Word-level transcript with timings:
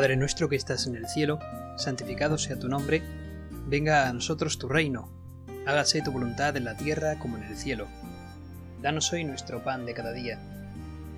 Padre 0.00 0.16
nuestro 0.16 0.48
que 0.48 0.56
estás 0.56 0.86
en 0.86 0.96
el 0.96 1.06
cielo, 1.06 1.40
santificado 1.76 2.38
sea 2.38 2.58
tu 2.58 2.68
nombre, 2.68 3.02
venga 3.66 4.08
a 4.08 4.12
nosotros 4.14 4.58
tu 4.58 4.66
reino, 4.66 5.12
hágase 5.66 6.00
tu 6.00 6.10
voluntad 6.10 6.56
en 6.56 6.64
la 6.64 6.74
tierra 6.74 7.18
como 7.18 7.36
en 7.36 7.42
el 7.42 7.54
cielo. 7.54 7.86
Danos 8.80 9.12
hoy 9.12 9.24
nuestro 9.24 9.62
pan 9.62 9.84
de 9.84 9.92
cada 9.92 10.12
día. 10.12 10.38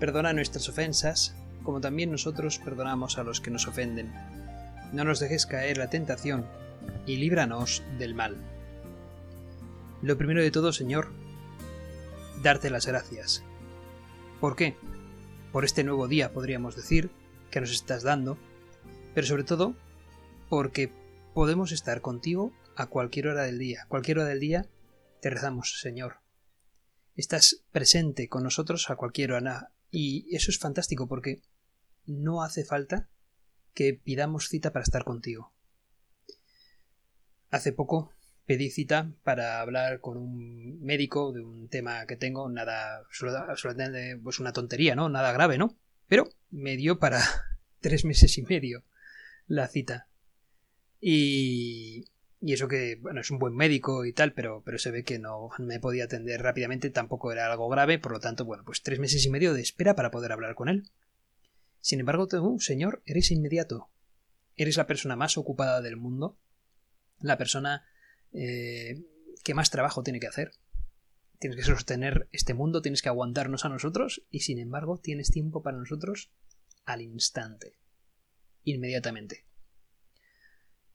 Perdona 0.00 0.32
nuestras 0.32 0.68
ofensas, 0.68 1.36
como 1.62 1.80
también 1.80 2.10
nosotros 2.10 2.58
perdonamos 2.58 3.18
a 3.18 3.22
los 3.22 3.40
que 3.40 3.52
nos 3.52 3.68
ofenden. 3.68 4.12
No 4.92 5.04
nos 5.04 5.20
dejes 5.20 5.46
caer 5.46 5.78
la 5.78 5.88
tentación, 5.88 6.44
y 7.06 7.18
líbranos 7.18 7.84
del 8.00 8.16
mal. 8.16 8.36
Lo 10.02 10.18
primero 10.18 10.42
de 10.42 10.50
todo, 10.50 10.72
Señor, 10.72 11.12
darte 12.42 12.68
las 12.68 12.88
gracias. 12.88 13.44
¿Por 14.40 14.56
qué? 14.56 14.74
Por 15.52 15.64
este 15.64 15.84
nuevo 15.84 16.08
día, 16.08 16.32
podríamos 16.32 16.74
decir, 16.74 17.12
que 17.52 17.60
nos 17.60 17.70
estás 17.70 18.02
dando, 18.02 18.38
pero 19.14 19.26
sobre 19.26 19.44
todo 19.44 19.76
porque 20.48 20.92
podemos 21.34 21.72
estar 21.72 22.00
contigo 22.00 22.52
a 22.76 22.86
cualquier 22.86 23.28
hora 23.28 23.42
del 23.42 23.58
día. 23.58 23.86
Cualquier 23.88 24.18
hora 24.18 24.28
del 24.28 24.40
día 24.40 24.66
te 25.20 25.30
rezamos, 25.30 25.80
Señor. 25.80 26.16
Estás 27.14 27.64
presente 27.70 28.28
con 28.28 28.42
nosotros 28.42 28.90
a 28.90 28.96
cualquier 28.96 29.32
hora 29.32 29.72
y 29.90 30.34
eso 30.34 30.50
es 30.50 30.58
fantástico 30.58 31.06
porque 31.06 31.42
no 32.06 32.42
hace 32.42 32.64
falta 32.64 33.08
que 33.74 33.94
pidamos 33.94 34.48
cita 34.48 34.72
para 34.72 34.82
estar 34.82 35.04
contigo. 35.04 35.54
Hace 37.50 37.72
poco 37.72 38.10
pedí 38.46 38.70
cita 38.70 39.12
para 39.22 39.60
hablar 39.60 40.00
con 40.00 40.16
un 40.16 40.80
médico 40.80 41.32
de 41.32 41.42
un 41.42 41.68
tema 41.68 42.06
que 42.06 42.16
tengo, 42.16 42.48
nada, 42.48 42.98
absolutamente, 43.48 44.18
pues 44.22 44.40
una 44.40 44.52
tontería, 44.52 44.96
¿no? 44.96 45.08
Nada 45.08 45.32
grave, 45.32 45.58
¿no? 45.58 45.76
Pero 46.08 46.28
me 46.50 46.76
dio 46.76 46.98
para 46.98 47.22
tres 47.80 48.04
meses 48.04 48.36
y 48.38 48.42
medio 48.42 48.84
la 49.52 49.68
cita. 49.68 50.08
Y, 50.98 52.06
y 52.40 52.52
eso 52.54 52.68
que, 52.68 52.96
bueno, 53.00 53.20
es 53.20 53.30
un 53.30 53.38
buen 53.38 53.54
médico 53.54 54.06
y 54.06 54.12
tal, 54.14 54.32
pero, 54.32 54.62
pero 54.64 54.78
se 54.78 54.90
ve 54.90 55.04
que 55.04 55.18
no 55.18 55.50
me 55.58 55.78
podía 55.78 56.04
atender 56.04 56.40
rápidamente, 56.40 56.88
tampoco 56.88 57.32
era 57.32 57.50
algo 57.50 57.68
grave, 57.68 57.98
por 57.98 58.12
lo 58.12 58.20
tanto, 58.20 58.46
bueno, 58.46 58.64
pues 58.64 58.82
tres 58.82 58.98
meses 58.98 59.24
y 59.26 59.30
medio 59.30 59.52
de 59.52 59.60
espera 59.60 59.94
para 59.94 60.10
poder 60.10 60.32
hablar 60.32 60.54
con 60.54 60.70
él. 60.70 60.90
Sin 61.80 62.00
embargo, 62.00 62.28
tú, 62.28 62.58
señor, 62.60 63.02
eres 63.04 63.30
inmediato. 63.30 63.90
Eres 64.56 64.76
la 64.76 64.86
persona 64.86 65.16
más 65.16 65.36
ocupada 65.36 65.82
del 65.82 65.96
mundo, 65.96 66.38
la 67.20 67.36
persona 67.36 67.84
eh, 68.32 69.02
que 69.44 69.54
más 69.54 69.70
trabajo 69.70 70.02
tiene 70.02 70.20
que 70.20 70.28
hacer. 70.28 70.52
Tienes 71.38 71.58
que 71.58 71.64
sostener 71.64 72.28
este 72.32 72.54
mundo, 72.54 72.80
tienes 72.80 73.02
que 73.02 73.08
aguantarnos 73.10 73.66
a 73.66 73.68
nosotros, 73.68 74.22
y 74.30 74.40
sin 74.40 74.58
embargo, 74.58 74.98
tienes 74.98 75.30
tiempo 75.30 75.62
para 75.62 75.76
nosotros 75.76 76.30
al 76.84 77.02
instante 77.02 77.81
inmediatamente. 78.64 79.44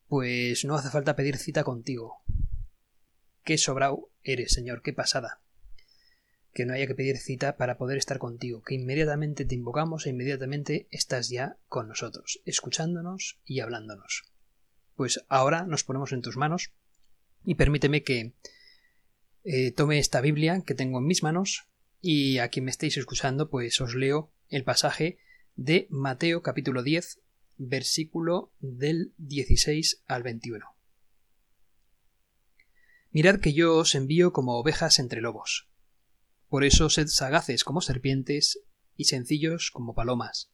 Pues 0.07 0.63
no 0.65 0.75
hace 0.75 0.89
falta 0.89 1.15
pedir 1.15 1.37
cita 1.37 1.63
contigo. 1.63 2.21
Qué 3.43 3.57
sobrao 3.57 4.09
eres, 4.23 4.53
Señor, 4.53 4.81
qué 4.81 4.93
pasada. 4.93 5.41
Que 6.53 6.65
no 6.65 6.73
haya 6.73 6.87
que 6.87 6.95
pedir 6.95 7.17
cita 7.17 7.57
para 7.57 7.77
poder 7.77 7.97
estar 7.97 8.17
contigo, 8.17 8.61
que 8.63 8.75
inmediatamente 8.75 9.45
te 9.45 9.55
invocamos 9.55 10.05
e 10.05 10.09
inmediatamente 10.09 10.87
estás 10.91 11.29
ya 11.29 11.57
con 11.67 11.87
nosotros, 11.87 12.41
escuchándonos 12.45 13.39
y 13.45 13.59
hablándonos. 13.59 14.23
Pues 14.95 15.23
ahora 15.27 15.65
nos 15.65 15.83
ponemos 15.83 16.11
en 16.11 16.21
tus 16.21 16.37
manos 16.37 16.71
y 17.45 17.55
permíteme 17.55 18.03
que 18.03 18.33
eh, 19.43 19.71
tome 19.71 19.99
esta 19.99 20.21
Biblia 20.21 20.61
que 20.65 20.73
tengo 20.73 20.99
en 20.99 21.05
mis 21.05 21.23
manos 21.23 21.67
y 22.01 22.39
a 22.39 22.49
quien 22.49 22.65
me 22.65 22.71
estéis 22.71 22.97
escuchando 22.97 23.49
pues 23.49 23.79
os 23.79 23.95
leo 23.95 24.31
el 24.49 24.63
pasaje 24.63 25.19
de 25.55 25.87
Mateo 25.89 26.41
capítulo 26.41 26.83
10 26.83 27.19
versículo 27.57 28.51
del 28.59 29.13
16 29.17 30.03
al 30.07 30.23
21. 30.23 30.65
Mirad 33.11 33.39
que 33.39 33.53
yo 33.53 33.77
os 33.77 33.95
envío 33.95 34.31
como 34.31 34.57
ovejas 34.59 34.99
entre 34.99 35.21
lobos. 35.21 35.67
Por 36.49 36.63
eso 36.63 36.89
sed 36.89 37.07
sagaces 37.07 37.63
como 37.63 37.81
serpientes 37.81 38.61
y 38.95 39.05
sencillos 39.05 39.71
como 39.71 39.93
palomas. 39.93 40.51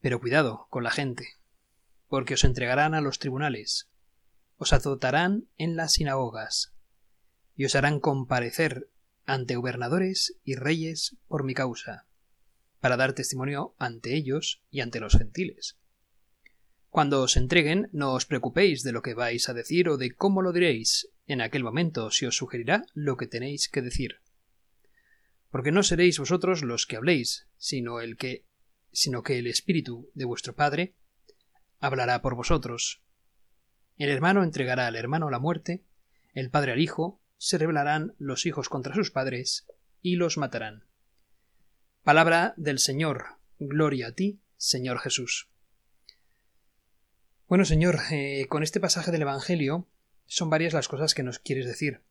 Pero 0.00 0.20
cuidado 0.20 0.66
con 0.70 0.84
la 0.84 0.90
gente, 0.90 1.26
porque 2.08 2.34
os 2.34 2.44
entregarán 2.44 2.94
a 2.94 3.00
los 3.00 3.18
tribunales, 3.18 3.90
os 4.56 4.72
azotarán 4.72 5.48
en 5.58 5.76
las 5.76 5.92
sinagogas, 5.92 6.72
y 7.56 7.64
os 7.64 7.74
harán 7.74 8.00
comparecer 8.00 8.90
ante 9.26 9.56
gobernadores 9.56 10.38
y 10.44 10.54
reyes 10.54 11.16
por 11.28 11.44
mi 11.44 11.54
causa 11.54 12.06
para 12.84 12.98
dar 12.98 13.14
testimonio 13.14 13.74
ante 13.78 14.14
ellos 14.14 14.62
y 14.70 14.82
ante 14.82 15.00
los 15.00 15.16
gentiles. 15.16 15.78
Cuando 16.90 17.22
os 17.22 17.38
entreguen, 17.38 17.88
no 17.92 18.12
os 18.12 18.26
preocupéis 18.26 18.82
de 18.82 18.92
lo 18.92 19.00
que 19.00 19.14
vais 19.14 19.48
a 19.48 19.54
decir 19.54 19.88
o 19.88 19.96
de 19.96 20.10
cómo 20.10 20.42
lo 20.42 20.52
diréis. 20.52 21.08
En 21.26 21.40
aquel 21.40 21.64
momento 21.64 22.10
se 22.10 22.26
os 22.26 22.36
sugerirá 22.36 22.84
lo 22.92 23.16
que 23.16 23.26
tenéis 23.26 23.70
que 23.70 23.80
decir. 23.80 24.20
Porque 25.48 25.72
no 25.72 25.82
seréis 25.82 26.18
vosotros 26.18 26.62
los 26.62 26.84
que 26.84 26.96
habléis, 26.96 27.48
sino 27.56 28.02
el 28.02 28.18
que 28.18 28.44
sino 28.92 29.22
que 29.22 29.38
el 29.38 29.46
Espíritu 29.46 30.10
de 30.12 30.26
vuestro 30.26 30.54
Padre 30.54 30.94
hablará 31.80 32.20
por 32.20 32.34
vosotros. 32.34 33.02
El 33.96 34.10
hermano 34.10 34.44
entregará 34.44 34.88
al 34.88 34.96
hermano 34.96 35.30
la 35.30 35.38
muerte, 35.38 35.86
el 36.34 36.50
padre 36.50 36.72
al 36.72 36.82
hijo, 36.82 37.18
se 37.38 37.56
rebelarán 37.56 38.14
los 38.18 38.44
hijos 38.44 38.68
contra 38.68 38.94
sus 38.94 39.10
padres 39.10 39.66
y 40.02 40.16
los 40.16 40.36
matarán. 40.36 40.84
Palabra 42.04 42.52
del 42.58 42.80
Señor. 42.80 43.24
Gloria 43.58 44.08
a 44.08 44.12
ti, 44.12 44.38
Señor 44.58 44.98
Jesús. 44.98 45.48
Bueno, 47.48 47.64
Señor, 47.64 47.96
eh, 48.10 48.44
con 48.50 48.62
este 48.62 48.78
pasaje 48.78 49.10
del 49.10 49.22
Evangelio 49.22 49.88
son 50.26 50.50
varias 50.50 50.74
las 50.74 50.86
cosas 50.86 51.14
que 51.14 51.22
nos 51.22 51.38
quieres 51.38 51.64
decir. 51.64 52.02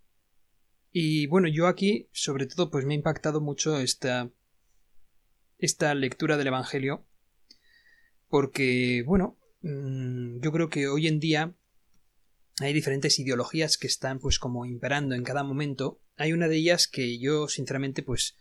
Y 0.91 1.27
bueno, 1.27 1.47
yo 1.47 1.67
aquí, 1.67 2.09
sobre 2.11 2.47
todo, 2.47 2.71
pues 2.71 2.85
me 2.85 2.95
ha 2.95 2.97
impactado 2.97 3.39
mucho 3.39 3.79
esta, 3.79 4.31
esta 5.59 5.93
lectura 5.93 6.37
del 6.37 6.47
Evangelio, 6.47 7.05
porque, 8.29 9.03
bueno, 9.05 9.37
mm, 9.61 10.39
yo 10.39 10.51
creo 10.51 10.71
que 10.71 10.87
hoy 10.87 11.05
en 11.05 11.19
día 11.19 11.53
hay 12.61 12.73
diferentes 12.73 13.19
ideologías 13.19 13.77
que 13.77 13.85
están 13.85 14.17
pues 14.17 14.39
como 14.39 14.65
imperando 14.65 15.13
en 15.13 15.23
cada 15.23 15.43
momento. 15.43 16.01
Hay 16.15 16.33
una 16.33 16.47
de 16.47 16.55
ellas 16.55 16.87
que 16.87 17.19
yo, 17.19 17.47
sinceramente, 17.47 18.01
pues 18.01 18.37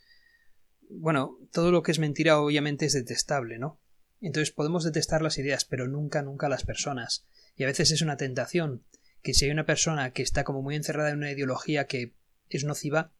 bueno, 0.99 1.39
todo 1.53 1.71
lo 1.71 1.83
que 1.83 1.93
es 1.93 1.99
mentira 1.99 2.41
obviamente 2.41 2.87
es 2.87 2.93
detestable, 2.93 3.59
¿no? 3.59 3.81
Entonces 4.21 4.53
podemos 4.53 4.85
detestar 4.85 5.23
las 5.23 5.39
ideas, 5.39 5.65
pero 5.65 5.89
nunca, 5.89 6.23
nunca 6.23 6.49
las 6.49 6.65
personas. 6.65 7.27
Y 7.57 7.65
a 7.65 7.67
veces 7.67 7.91
es 7.91 8.03
una 8.03 8.17
tentación 8.17 8.85
que 9.23 9.35
si 9.35 9.45
hay 9.45 9.51
una 9.51 9.67
persona 9.67 10.13
que 10.13 10.23
está 10.23 10.45
como 10.45 10.63
muy 10.63 10.77
encerrada 10.77 11.11
en 11.11 11.19
una 11.19 11.33
ideología 11.33 11.87
que 11.87 12.15
es 12.49 12.65
nociva, 12.65 13.13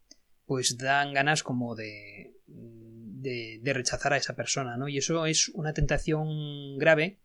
pues 0.47 0.77
dan 0.77 1.13
ganas 1.13 1.43
como 1.43 1.75
de, 1.75 2.35
de, 2.47 3.61
de 3.63 3.73
rechazar 3.73 4.13
a 4.13 4.17
esa 4.17 4.37
persona, 4.37 4.77
¿no? 4.77 4.89
Y 4.89 4.99
eso 4.99 5.27
es 5.27 5.49
una 5.49 5.73
tentación 5.73 6.79
grave 6.79 7.21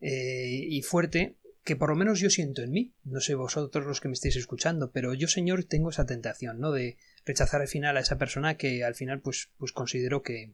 eh, 0.00 0.66
y 0.68 0.82
fuerte 0.82 1.38
que 1.64 1.76
por 1.76 1.90
lo 1.90 1.96
menos 1.96 2.20
yo 2.20 2.30
siento 2.30 2.62
en 2.62 2.70
mí. 2.70 2.94
No 3.04 3.20
sé 3.20 3.34
vosotros 3.34 3.86
los 3.86 4.00
que 4.00 4.08
me 4.08 4.14
estáis 4.14 4.36
escuchando, 4.36 4.90
pero 4.90 5.12
yo, 5.14 5.28
Señor, 5.28 5.64
tengo 5.64 5.90
esa 5.90 6.06
tentación, 6.06 6.60
¿no? 6.60 6.72
De 6.72 6.96
rechazar 7.24 7.60
al 7.60 7.68
final 7.68 7.96
a 7.96 8.00
esa 8.00 8.18
persona 8.18 8.56
que 8.56 8.84
al 8.84 8.94
final 8.94 9.20
pues, 9.20 9.50
pues 9.58 9.72
considero 9.72 10.22
que, 10.22 10.52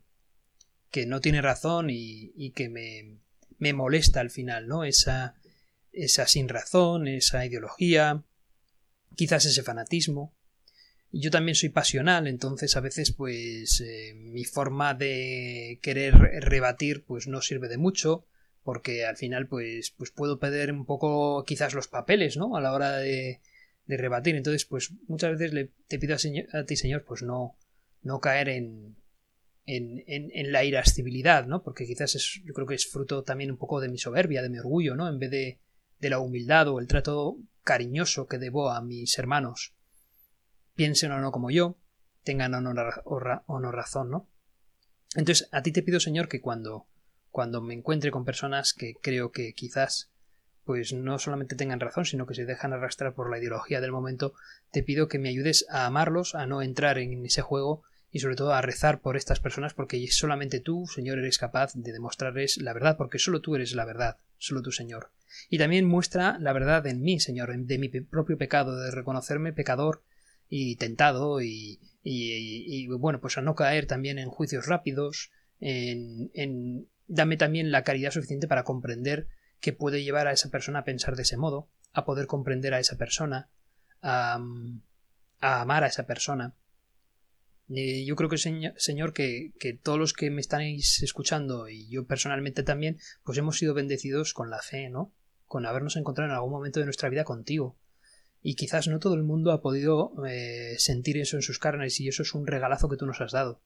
que 0.91 1.07
no 1.07 1.21
tiene 1.21 1.43
razón 1.43 1.91
y, 1.91 2.33
y 2.37 2.51
que 2.53 2.69
me, 2.69 3.19
me, 3.59 3.73
molesta 3.73 4.21
al 4.21 4.31
final, 4.31 4.67
¿no? 4.67 4.85
Esa, 4.85 5.35
esa 5.93 6.27
sin 6.27 6.49
razón, 6.49 7.09
esa 7.09 7.45
ideología, 7.45 8.25
quizás 9.15 9.45
ese 9.45 9.63
fanatismo. 9.63 10.35
Yo 11.13 11.31
también 11.31 11.55
soy 11.55 11.69
pasional, 11.69 12.27
entonces 12.27 12.77
a 12.77 12.81
veces 12.81 13.13
pues 13.13 13.81
eh, 13.81 14.15
mi 14.15 14.45
forma 14.45 14.95
de 14.95 15.79
querer 15.81 16.15
rebatir 16.15 17.05
pues 17.05 17.29
no 17.29 17.41
sirve 17.41 17.69
de 17.69 17.79
mucho, 17.79 18.27
porque 18.65 19.05
al 19.07 19.17
final 19.17 19.47
pues, 19.47 19.93
pues 19.97 20.11
puedo 20.11 20.41
perder 20.41 20.73
un 20.73 20.87
poco 20.87 21.45
quizás 21.45 21.75
los 21.75 21.87
papeles, 21.87 22.37
¿no? 22.37 22.57
A 22.57 22.61
la 22.61 22.73
hora 22.73 22.97
de, 22.97 23.41
de 23.87 23.97
rebatir. 23.97 24.35
Entonces, 24.37 24.65
pues 24.65 24.93
muchas 25.07 25.33
veces 25.33 25.53
le, 25.53 25.71
te 25.89 25.99
pido 25.99 26.15
a, 26.15 26.65
ti, 26.65 26.77
Señor, 26.77 27.05
pues 27.05 27.23
no, 27.23 27.57
no 28.03 28.21
caer 28.21 28.49
en, 28.49 28.97
en, 29.67 30.03
en, 30.07 30.53
la 30.53 30.65
irascibilidad, 30.65 31.47
¿no? 31.47 31.63
Porque 31.63 31.87
quizás 31.87 32.15
es, 32.15 32.41
yo 32.45 32.53
creo 32.55 32.67
que 32.67 32.75
es 32.75 32.87
fruto 32.87 33.23
también 33.23 33.51
un 33.51 33.59
poco 33.59 33.81
de 33.81 33.89
mi 33.89 33.99
soberbia, 33.99 34.43
de 34.43 34.51
mi 34.51 34.59
orgullo, 34.59 34.95
¿no? 34.95 35.09
En 35.09 35.19
vez 35.19 35.31
de, 35.31 35.61
de 35.99 36.11
la 36.11 36.19
humildad 36.19 36.69
o 36.69 36.81
el 36.81 36.87
trato 36.87 37.39
cariñoso 37.63 38.27
que 38.27 38.39
debo 38.39 38.71
a 38.71 38.81
mis 38.83 39.19
hermanos. 39.19 39.75
Piensen 40.75 41.13
o 41.13 41.21
no 41.21 41.31
como 41.31 41.51
yo, 41.51 41.79
tengan 42.23 42.55
o 42.55 42.61
no, 42.61 42.73
o 43.05 43.61
no 43.61 43.73
razón, 43.73 44.11
¿no? 44.11 44.29
Entonces, 45.15 45.49
a 45.53 45.63
ti 45.63 45.71
te 45.71 45.83
pido, 45.83 46.01
Señor, 46.01 46.29
que 46.29 46.41
cuando, 46.41 46.89
cuando 47.31 47.63
me 47.63 47.75
encuentre 47.75 48.11
con 48.11 48.25
personas 48.25 48.75
que 48.75 48.95
creo 49.01 49.31
que 49.31 49.53
quizás 49.55 50.11
pues 50.65 50.93
no 50.93 51.19
solamente 51.19 51.57
tengan 51.57 51.81
razón, 51.81 52.05
sino 52.05 52.27
que 52.27 52.35
se 52.35 52.47
dejan 52.47 52.73
arrastrar 52.73 53.15
por 53.15 53.31
la 53.31 53.39
ideología 53.39 53.81
del 53.81 53.93
momento, 53.93 54.35
te 54.71 54.83
pido 54.83 55.09
que 55.09 55.19
me 55.19 55.29
ayudes 55.29 55.67
a 55.69 55.87
amarlos, 55.87 56.35
a 56.35 56.47
no 56.47 56.63
entrar 56.63 56.99
en 56.99 57.25
ese 57.25 57.43
juego 57.43 57.83
y 58.11 58.21
sobre 58.21 58.37
todo 58.37 58.55
a 58.55 58.63
rezar 58.63 59.01
por 59.01 59.17
estas 59.17 59.41
personas 59.41 59.75
porque 59.75 60.07
solamente 60.09 60.61
tú, 60.61 60.87
Señor, 60.87 61.19
eres 61.19 61.37
capaz 61.37 61.75
de 61.75 61.93
demostrarles 61.93 62.59
la 62.59 62.73
verdad, 62.73 62.97
porque 62.97 63.19
solo 63.19 63.41
tú 63.41 63.57
eres 63.57 63.75
la 63.75 63.85
verdad, 63.85 64.19
solo 64.39 64.63
tú, 64.63 64.71
Señor. 64.71 65.11
Y 65.51 65.59
también 65.59 65.85
muestra 65.85 66.39
la 66.39 66.53
verdad 66.53 66.87
en 66.87 67.03
mí, 67.03 67.19
Señor, 67.19 67.53
de 67.57 67.79
mi 67.79 67.89
propio 67.89 68.39
pecado, 68.39 68.77
de 68.77 68.93
reconocerme 68.93 69.53
pecador 69.53 70.03
y 70.49 70.77
tentado 70.77 71.43
y, 71.43 71.81
y, 72.05 72.87
bueno, 72.87 73.21
pues 73.21 73.37
a 73.37 73.43
no 73.43 73.57
caer 73.57 73.87
también 73.87 74.21
en 74.21 74.29
juicios 74.29 74.67
rápidos, 74.67 75.33
en, 75.59 76.31
en 76.35 76.87
dame 77.09 77.37
también 77.37 77.73
la 77.73 77.83
caridad 77.83 78.13
suficiente 78.13 78.47
para 78.47 78.63
comprender 78.63 79.27
que 79.65 79.73
puede 79.73 80.05
llevar 80.05 80.27
a 80.27 80.33
esa 80.33 80.51
persona 80.51 80.81
a 80.81 80.85
pensar 80.85 81.17
de 81.17 81.23
ese 81.23 81.39
modo, 81.39 81.71
a 81.95 82.05
poder 82.05 82.27
comprender 82.27 82.75
a 82.75 82.81
esa 82.81 82.99
persona, 82.99 83.49
a, 84.03 84.39
a 85.41 85.61
amar 85.63 85.85
a 85.85 85.87
esa 85.87 86.07
persona 86.07 86.55
yo 87.69 88.15
creo 88.17 88.29
que, 88.29 88.37
Señor, 88.37 89.13
que, 89.15 89.53
que, 89.59 89.73
todos 89.73 89.99
los 89.99 90.13
que 90.13 90.31
me 90.31 90.43
estáis 90.43 91.03
escuchando 91.03 91.69
y 91.69 91.89
yo 91.89 92.07
personalmente 92.07 92.63
también, 92.63 92.99
pues 93.23 93.39
hemos 93.39 93.57
sido 93.57 93.73
bendecidos 93.73 94.35
con 94.35 94.51
la 94.51 94.61
fe, 94.61 94.91
¿no? 94.91 95.15
Con 95.47 95.65
habernos 95.65 95.97
encontrado 95.97 96.31
en 96.31 96.37
algún 96.37 96.53
momento 96.53 96.81
de 96.81 96.85
nuestra 96.85 97.09
vida 97.09 97.25
contigo. 97.25 97.79
Y 98.43 98.57
quizás 98.57 98.87
no 98.89 98.99
todo 98.99 99.15
el 99.15 99.23
mundo 99.23 99.51
ha 99.51 99.63
podido 99.63 100.13
eh, 100.27 100.75
sentir 100.77 101.17
eso 101.17 101.37
en 101.37 101.43
sus 101.43 101.59
carnes 101.59 101.99
y 102.01 102.09
eso 102.09 102.23
es 102.23 102.35
un 102.35 102.47
regalazo 102.47 102.91
que 102.91 102.99
tú 102.99 103.07
nos 103.07 103.23
has 103.23 103.33
dado. 103.33 103.63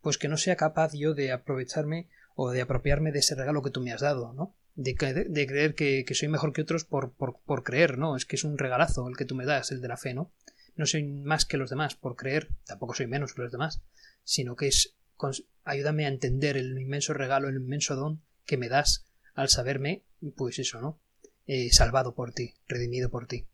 Pues 0.00 0.16
que 0.16 0.28
no 0.28 0.36
sea 0.36 0.54
capaz 0.54 0.92
yo 0.94 1.14
de 1.14 1.32
aprovecharme 1.32 2.08
o 2.36 2.52
de 2.52 2.60
apropiarme 2.60 3.10
de 3.10 3.18
ese 3.18 3.34
regalo 3.34 3.62
que 3.62 3.70
tú 3.70 3.80
me 3.80 3.92
has 3.92 4.00
dado, 4.00 4.32
¿no? 4.32 4.54
De, 4.76 4.94
creer 4.94 5.74
que, 5.74 6.04
que, 6.06 6.14
soy 6.14 6.28
mejor 6.28 6.52
que 6.52 6.62
otros 6.62 6.84
por, 6.84 7.12
por, 7.12 7.40
por 7.44 7.64
creer, 7.64 7.98
¿no? 7.98 8.16
Es 8.16 8.24
que 8.24 8.36
es 8.36 8.44
un 8.44 8.56
regalazo 8.56 9.08
el 9.08 9.16
que 9.16 9.26
tú 9.26 9.34
me 9.34 9.44
das, 9.44 9.72
el 9.72 9.80
de 9.80 9.88
la 9.88 9.96
fe, 9.96 10.14
¿no? 10.14 10.32
no 10.80 10.86
soy 10.86 11.04
más 11.04 11.44
que 11.44 11.58
los 11.58 11.70
demás 11.70 11.94
por 11.94 12.16
creer, 12.16 12.48
tampoco 12.64 12.94
soy 12.94 13.06
menos 13.06 13.34
que 13.34 13.42
los 13.42 13.52
demás, 13.52 13.82
sino 14.24 14.56
que 14.56 14.68
es 14.68 14.96
ayúdame 15.64 16.06
a 16.06 16.08
entender 16.08 16.56
el 16.56 16.78
inmenso 16.80 17.12
regalo, 17.12 17.48
el 17.48 17.56
inmenso 17.56 17.94
don 17.94 18.22
que 18.46 18.56
me 18.56 18.70
das 18.70 19.06
al 19.34 19.50
saberme, 19.50 20.02
pues 20.36 20.58
eso, 20.58 20.80
¿no? 20.80 20.98
Eh, 21.46 21.70
salvado 21.72 22.14
por 22.14 22.32
ti, 22.32 22.54
redimido 22.66 23.10
por 23.10 23.26
ti. 23.26 23.46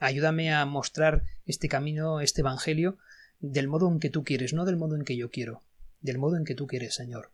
Ayúdame 0.00 0.52
a 0.52 0.64
mostrar 0.66 1.22
este 1.44 1.68
camino, 1.68 2.20
este 2.20 2.40
Evangelio, 2.40 2.98
del 3.38 3.68
modo 3.68 3.88
en 3.88 4.00
que 4.00 4.10
tú 4.10 4.24
quieres, 4.24 4.52
no 4.52 4.64
del 4.64 4.76
modo 4.76 4.96
en 4.96 5.04
que 5.04 5.16
yo 5.16 5.30
quiero, 5.30 5.62
del 6.00 6.18
modo 6.18 6.36
en 6.36 6.44
que 6.44 6.56
tú 6.56 6.66
quieres, 6.66 6.94
Señor. 6.94 7.30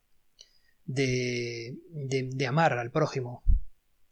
De, 0.85 1.79
de, 1.91 2.47
amar 2.47 2.73
al 2.73 2.91
prójimo, 2.91 3.45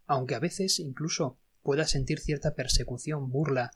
aunque 0.07 0.35
a 0.35 0.39
veces 0.39 0.79
incluso 0.79 1.39
pueda 1.63 1.87
sentir 1.87 2.21
cierta 2.21 2.55
persecución, 2.55 3.31
burla, 3.31 3.73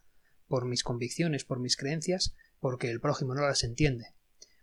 por 0.46 0.64
mis 0.64 0.84
convicciones, 0.84 1.44
por 1.44 1.58
mis 1.58 1.76
creencias, 1.76 2.34
porque 2.60 2.90
el 2.90 3.00
prójimo 3.00 3.34
no 3.34 3.42
las 3.42 3.64
entiende, 3.64 4.14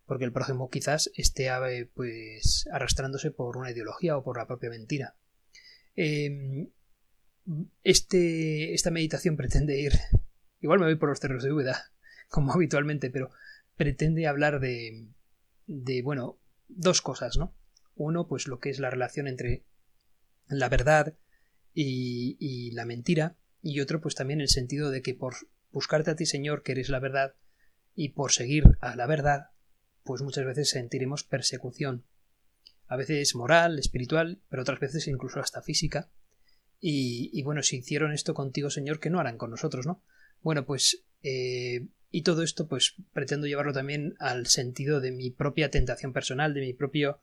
porque 0.06 0.26
el 0.26 0.32
prójimo 0.32 0.70
quizás 0.70 1.12
esté 1.16 1.50
pues 1.94 2.68
arrastrándose 2.72 3.32
por 3.32 3.58
una 3.58 3.72
ideología 3.72 4.18
o 4.18 4.24
por 4.24 4.38
la 4.38 4.48
propia 4.48 4.70
mentira. 4.70 5.16
Em, 5.96 6.70
este, 7.84 8.74
esta 8.74 8.92
meditación 8.92 9.36
pretende 9.36 9.80
ir, 9.80 9.94
igual 10.62 10.80
me 10.80 10.86
voy 10.86 10.96
por 10.96 11.10
los 11.10 11.20
terrenos 11.20 11.44
de 11.44 11.50
duda, 11.50 11.92
como 12.30 12.54
habitualmente, 12.54 13.10
pero 13.10 13.32
pretende 13.76 14.28
hablar 14.28 14.60
de, 14.60 15.08
de, 15.68 16.02
bueno, 16.02 16.40
dos 16.68 17.02
cosas, 17.02 17.38
¿no? 17.38 17.54
Uno, 18.02 18.28
pues 18.28 18.48
lo 18.48 18.60
que 18.60 18.70
es 18.70 18.80
la 18.80 18.90
relación 18.90 19.28
entre 19.28 19.66
la 20.48 20.70
verdad 20.70 21.16
y, 21.74 22.38
y 22.40 22.72
la 22.72 22.86
mentira, 22.86 23.38
y 23.62 23.80
otro, 23.80 24.02
pues 24.02 24.16
también 24.16 24.42
el 24.42 24.50
sentido 24.50 24.90
de 24.90 25.02
que 25.02 25.14
por 25.14 25.36
buscarte 25.72 26.12
a 26.12 26.16
ti, 26.16 26.26
Señor, 26.26 26.64
que 26.64 26.74
eres 26.74 26.90
la 26.90 27.00
verdad, 27.00 27.36
y 27.96 28.10
por 28.10 28.32
seguir 28.32 28.64
a 28.80 28.96
la 28.96 29.06
verdad, 29.06 29.50
pues 30.04 30.22
muchas 30.22 30.46
veces 30.46 30.70
sentiremos 30.70 31.24
persecución, 31.24 32.06
a 32.88 32.96
veces 32.98 33.36
moral, 33.36 33.80
espiritual, 33.80 34.42
pero 34.50 34.64
otras 34.64 34.80
veces 34.80 35.08
incluso 35.08 35.40
hasta 35.40 35.62
física. 35.62 36.10
Y, 36.84 37.42
bueno, 37.44 37.62
si 37.62 37.78
hicieron 37.78 38.12
esto 38.12 38.34
contigo, 38.34 38.72
Señor, 38.72 39.00
¿qué 39.00 39.12
no 39.12 39.20
harán 39.20 39.38
con 39.38 39.52
nosotros, 39.52 39.86
no? 39.86 40.04
Bueno, 40.42 40.66
pues 40.66 41.06
eh, 41.22 41.88
y 42.10 42.24
todo 42.24 42.42
esto, 42.42 42.68
pues 42.68 42.96
pretendo 43.14 43.46
llevarlo 43.46 43.72
también 43.72 44.16
al 44.20 44.48
sentido 44.48 45.00
de 45.00 45.12
mi 45.12 45.30
propia 45.30 45.70
tentación 45.70 46.12
personal, 46.12 46.56
de 46.56 46.62
mi 46.62 46.74
propio 46.74 47.20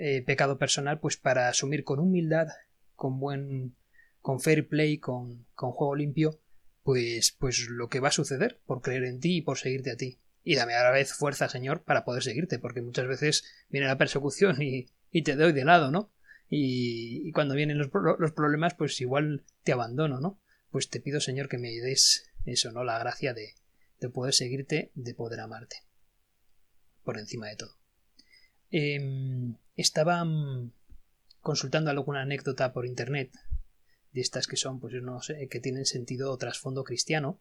eh, 0.00 0.22
pecado 0.22 0.58
personal, 0.58 1.00
pues 1.00 1.16
para 1.16 1.48
asumir 1.48 1.82
con 1.82 1.98
humildad, 1.98 2.46
con 2.94 3.18
buen, 3.18 3.74
con 4.20 4.38
fair 4.38 4.68
play, 4.68 4.98
con, 4.98 5.44
con 5.56 5.72
juego 5.72 5.96
limpio, 5.96 6.40
pues, 6.84 7.36
pues 7.36 7.68
lo 7.68 7.88
que 7.88 7.98
va 7.98 8.08
a 8.08 8.12
suceder 8.12 8.60
por 8.64 8.80
creer 8.80 9.04
en 9.04 9.18
ti 9.18 9.38
y 9.38 9.42
por 9.42 9.58
seguirte 9.58 9.90
a 9.90 9.96
ti. 9.96 10.20
Y 10.44 10.54
dame 10.54 10.74
a 10.74 10.84
la 10.84 10.92
vez 10.92 11.12
fuerza, 11.12 11.48
Señor, 11.48 11.82
para 11.82 12.04
poder 12.04 12.22
seguirte, 12.22 12.60
porque 12.60 12.80
muchas 12.80 13.08
veces 13.08 13.44
viene 13.70 13.88
la 13.88 13.98
persecución 13.98 14.62
y, 14.62 14.86
y 15.10 15.22
te 15.22 15.34
doy 15.34 15.52
de 15.52 15.64
lado, 15.64 15.90
¿no? 15.90 16.12
Y, 16.48 17.32
cuando 17.32 17.56
vienen 17.56 17.76
los, 17.76 17.90
los, 17.92 18.32
problemas, 18.32 18.74
pues 18.74 19.00
igual 19.00 19.44
te 19.64 19.72
abandono, 19.72 20.20
¿no? 20.20 20.40
Pues 20.70 20.88
te 20.88 21.00
pido, 21.00 21.20
Señor, 21.20 21.48
que 21.48 21.58
me 21.58 21.72
des 21.72 22.30
eso, 22.46 22.70
¿no? 22.70 22.84
La 22.84 23.00
gracia 23.00 23.34
de, 23.34 23.54
de 24.00 24.08
poder 24.10 24.32
seguirte, 24.32 24.92
de 24.94 25.14
poder 25.14 25.40
amarte. 25.40 25.76
Por 27.02 27.18
encima 27.18 27.48
de 27.48 27.56
todo. 27.56 27.77
Eh, 28.70 29.54
estaba 29.76 30.24
mm, 30.24 30.72
consultando 31.40 31.90
alguna 31.90 32.22
anécdota 32.22 32.72
por 32.72 32.86
internet 32.86 33.32
de 34.12 34.20
estas 34.20 34.46
que 34.46 34.56
son, 34.56 34.80
pues 34.80 34.94
no 34.94 35.20
sé, 35.22 35.48
que 35.48 35.60
tienen 35.60 35.86
sentido 35.86 36.32
o 36.32 36.38
trasfondo 36.38 36.84
cristiano. 36.84 37.40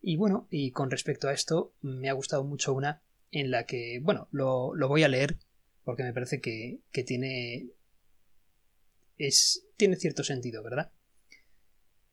Y 0.00 0.16
bueno, 0.16 0.46
y 0.50 0.70
con 0.70 0.90
respecto 0.90 1.28
a 1.28 1.32
esto, 1.32 1.74
me 1.80 2.08
ha 2.08 2.12
gustado 2.12 2.44
mucho 2.44 2.72
una 2.72 3.02
en 3.30 3.50
la 3.50 3.66
que, 3.66 4.00
bueno, 4.02 4.28
lo, 4.30 4.74
lo 4.74 4.88
voy 4.88 5.02
a 5.02 5.08
leer 5.08 5.38
porque 5.88 6.02
me 6.02 6.12
parece 6.12 6.42
que, 6.42 6.82
que 6.92 7.02
tiene. 7.02 7.70
es. 9.16 9.64
tiene 9.78 9.96
cierto 9.96 10.22
sentido, 10.22 10.62
¿verdad? 10.62 10.92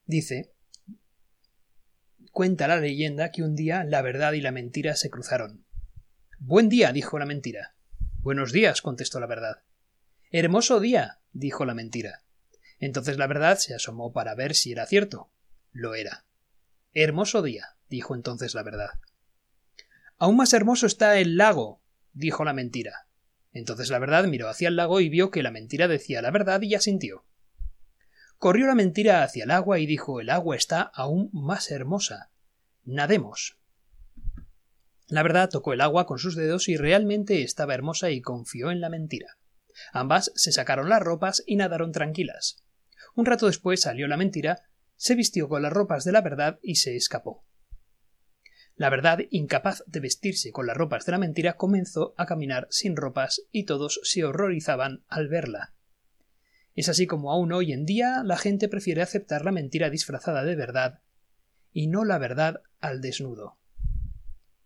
Dice. 0.06 0.54
Cuenta 2.32 2.70
la 2.70 2.80
leyenda 2.80 3.32
que 3.32 3.44
un 3.44 3.54
día 3.54 3.84
la 3.84 4.02
verdad 4.02 4.32
y 4.32 4.40
la 4.40 4.54
mentira 4.54 4.96
se 4.96 5.10
cruzaron. 5.10 5.66
Buen 6.40 6.70
día, 6.70 6.94
dijo 6.94 7.20
la 7.20 7.26
mentira. 7.26 7.75
Buenos 8.26 8.52
días, 8.52 8.82
contestó 8.82 9.20
la 9.20 9.28
verdad. 9.28 9.62
Hermoso 10.32 10.80
día, 10.80 11.20
dijo 11.32 11.64
la 11.64 11.76
mentira. 11.76 12.24
Entonces 12.80 13.20
la 13.20 13.28
verdad 13.28 13.60
se 13.60 13.76
asomó 13.76 14.14
para 14.14 14.34
ver 14.34 14.56
si 14.56 14.72
era 14.72 14.88
cierto. 14.88 15.30
Lo 15.72 15.94
era. 15.94 16.26
Hermoso 16.92 17.44
día, 17.44 17.78
dijo 17.88 18.16
entonces 18.16 18.56
la 18.56 18.64
verdad. 18.64 18.90
Aún 20.18 20.38
más 20.38 20.54
hermoso 20.54 20.88
está 20.88 21.20
el 21.20 21.38
lago, 21.38 21.84
dijo 22.14 22.44
la 22.44 22.54
mentira. 22.54 23.06
Entonces 23.52 23.92
la 23.92 24.00
verdad 24.00 24.24
miró 24.24 24.50
hacia 24.50 24.70
el 24.70 24.76
lago 24.76 25.02
y 25.02 25.10
vio 25.10 25.30
que 25.30 25.44
la 25.44 25.52
mentira 25.52 25.88
decía 25.88 26.24
la 26.24 26.32
verdad 26.32 26.60
y 26.64 26.74
asintió. 26.74 27.26
Corrió 28.40 28.66
la 28.66 28.74
mentira 28.74 29.22
hacia 29.22 29.44
el 29.44 29.52
agua 29.52 29.78
y 29.78 29.86
dijo 29.86 30.20
el 30.20 30.32
agua 30.32 30.56
está 30.56 30.82
aún 30.82 31.30
más 31.32 31.70
hermosa. 31.70 32.32
Nademos. 32.86 33.60
La 35.08 35.24
verdad 35.24 35.50
tocó 35.50 35.74
el 35.74 35.82
agua 35.82 36.08
con 36.08 36.18
sus 36.18 36.36
dedos 36.36 36.68
y 36.68 36.78
realmente 36.78 37.44
estaba 37.44 37.76
hermosa 37.76 38.10
y 38.10 38.22
confió 38.22 38.72
en 38.72 38.82
la 38.82 38.90
mentira. 38.90 39.38
Ambas 39.94 40.32
se 40.36 40.52
sacaron 40.52 40.90
las 40.90 41.02
ropas 41.02 41.44
y 41.46 41.58
nadaron 41.58 41.92
tranquilas. 41.92 42.64
Un 43.14 43.26
rato 43.26 43.46
después 43.46 43.82
salió 43.82 44.08
la 44.08 44.18
mentira, 44.18 44.64
se 44.96 45.16
vistió 45.16 45.48
con 45.48 45.62
las 45.62 45.74
ropas 45.74 46.06
de 46.06 46.12
la 46.12 46.22
verdad 46.22 46.60
y 46.62 46.76
se 46.76 46.96
escapó. 46.96 47.46
La 48.76 48.90
verdad, 48.90 49.20
incapaz 49.30 49.84
de 49.88 50.02
vestirse 50.02 50.52
con 50.52 50.68
las 50.68 50.76
ropas 50.76 51.06
de 51.06 51.14
la 51.14 51.18
mentira, 51.18 51.56
comenzó 51.56 52.14
a 52.18 52.26
caminar 52.26 52.68
sin 52.72 52.96
ropas 52.96 53.42
y 53.52 53.64
todos 53.64 54.02
se 54.04 54.26
horrorizaban 54.26 55.06
al 55.08 55.30
verla. 55.30 55.74
Es 56.74 56.90
así 56.90 57.08
como 57.08 57.32
aún 57.32 57.54
hoy 57.54 57.72
en 57.72 57.86
día 57.86 58.22
la 58.26 58.38
gente 58.38 58.68
prefiere 58.68 59.02
aceptar 59.02 59.46
la 59.46 59.54
mentira 59.54 59.90
disfrazada 59.90 60.44
de 60.44 60.56
verdad 60.58 61.00
y 61.72 61.88
no 61.88 62.04
la 62.04 62.18
verdad 62.18 62.64
al 62.80 63.00
desnudo. 63.00 63.60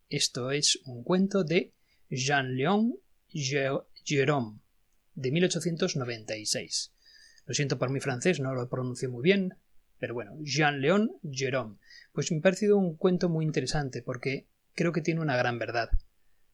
Esto 0.09 0.49
es 0.49 0.79
un 0.85 1.03
cuento 1.03 1.43
de 1.43 1.71
Jean-Léon 2.09 2.97
Jérôme 3.31 4.59
de 5.13 5.31
1896. 5.31 6.93
Lo 7.45 7.53
siento 7.53 7.77
por 7.77 7.91
mi 7.91 7.99
francés, 7.99 8.39
no 8.39 8.55
lo 8.55 8.67
pronuncio 8.69 9.11
muy 9.11 9.21
bien, 9.21 9.59
pero 9.99 10.15
bueno, 10.15 10.35
Jean-Léon 10.41 11.11
Jérôme. 11.21 11.77
Pues 12.11 12.31
me 12.31 12.39
ha 12.39 12.41
parecido 12.41 12.75
un 12.77 12.95
cuento 12.95 13.29
muy 13.29 13.45
interesante 13.45 14.01
porque 14.01 14.47
creo 14.73 14.93
que 14.93 15.03
tiene 15.03 15.21
una 15.21 15.37
gran 15.37 15.59
verdad. 15.59 15.91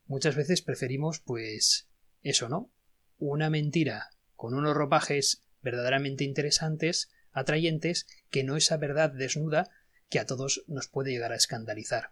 Muchas 0.05 0.35
veces 0.35 0.61
preferimos, 0.61 1.21
pues, 1.21 1.87
eso, 2.23 2.49
¿no? 2.49 2.73
Una 3.19 3.49
mentira 3.49 4.09
con 4.35 4.53
unos 4.53 4.75
ropajes 4.75 5.45
verdaderamente 5.61 6.25
interesantes, 6.25 7.09
atrayentes, 7.31 8.05
que 8.29 8.43
no 8.43 8.57
esa 8.57 8.75
verdad 8.75 9.11
desnuda 9.11 9.69
que 10.09 10.19
a 10.19 10.25
todos 10.25 10.65
nos 10.67 10.89
puede 10.89 11.11
llegar 11.11 11.31
a 11.31 11.37
escandalizar. 11.37 12.11